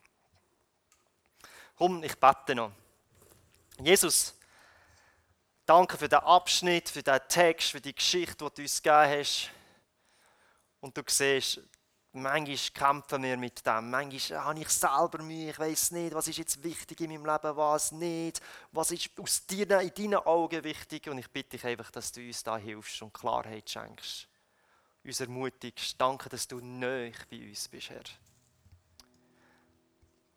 Komm, 1.77 2.03
ich 2.03 2.19
bete 2.19 2.55
noch. 2.55 2.73
Jesus, 3.79 4.35
danke 5.65 5.97
für 5.97 6.09
den 6.09 6.19
Abschnitt, 6.19 6.89
für 6.91 7.03
den 7.03 7.21
Text, 7.29 7.71
für 7.71 7.81
die 7.81 7.95
Geschichte, 7.95 8.45
die 8.45 8.55
du 8.55 8.63
uns 8.63 8.83
gegeben 8.83 9.19
hast. 9.19 9.51
Und 10.81 10.97
du 10.97 11.03
siehst, 11.07 11.61
Manchmal 12.13 12.57
kämpfen 12.75 13.23
wir 13.23 13.37
mit 13.37 13.65
dem. 13.65 13.91
Manchmal 13.91 14.45
habe 14.45 14.61
ich 14.61 14.69
selber 14.69 15.23
Mühe. 15.23 15.51
Ich 15.51 15.59
weiß 15.59 15.93
nicht, 15.93 16.13
was 16.13 16.27
ist 16.27 16.39
jetzt 16.39 16.63
wichtig 16.65 17.01
in 17.01 17.11
meinem 17.11 17.25
Leben, 17.25 17.57
was 17.57 17.93
nicht. 17.93 18.41
Was 18.73 18.91
ist 18.91 19.11
aus 19.19 19.47
dir, 19.47 19.81
in 19.81 19.95
deinen 19.95 20.17
Augen 20.17 20.65
wichtig. 20.65 21.09
Und 21.09 21.19
ich 21.19 21.31
bitte 21.31 21.51
dich 21.51 21.65
einfach, 21.65 21.91
dass 21.93 22.11
du 22.11 22.21
uns 22.21 22.43
da 22.43 22.57
hilfst 22.57 23.01
und 23.03 23.15
Klarheit 23.15 23.71
schenkst. 23.71 24.27
Uns 25.05 25.21
ermutigst. 25.21 26.01
Danke, 26.01 26.29
dass 26.29 26.49
du 26.49 26.59
neu 26.61 27.13
bei 27.31 27.49
uns 27.49 27.69
bist, 27.69 27.91
Herr. 27.91 28.03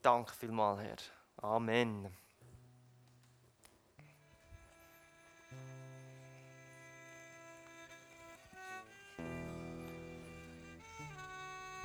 Danke 0.01 0.33
vielmals, 0.33 0.81
Herr. 0.81 0.97
Amen. 1.37 2.22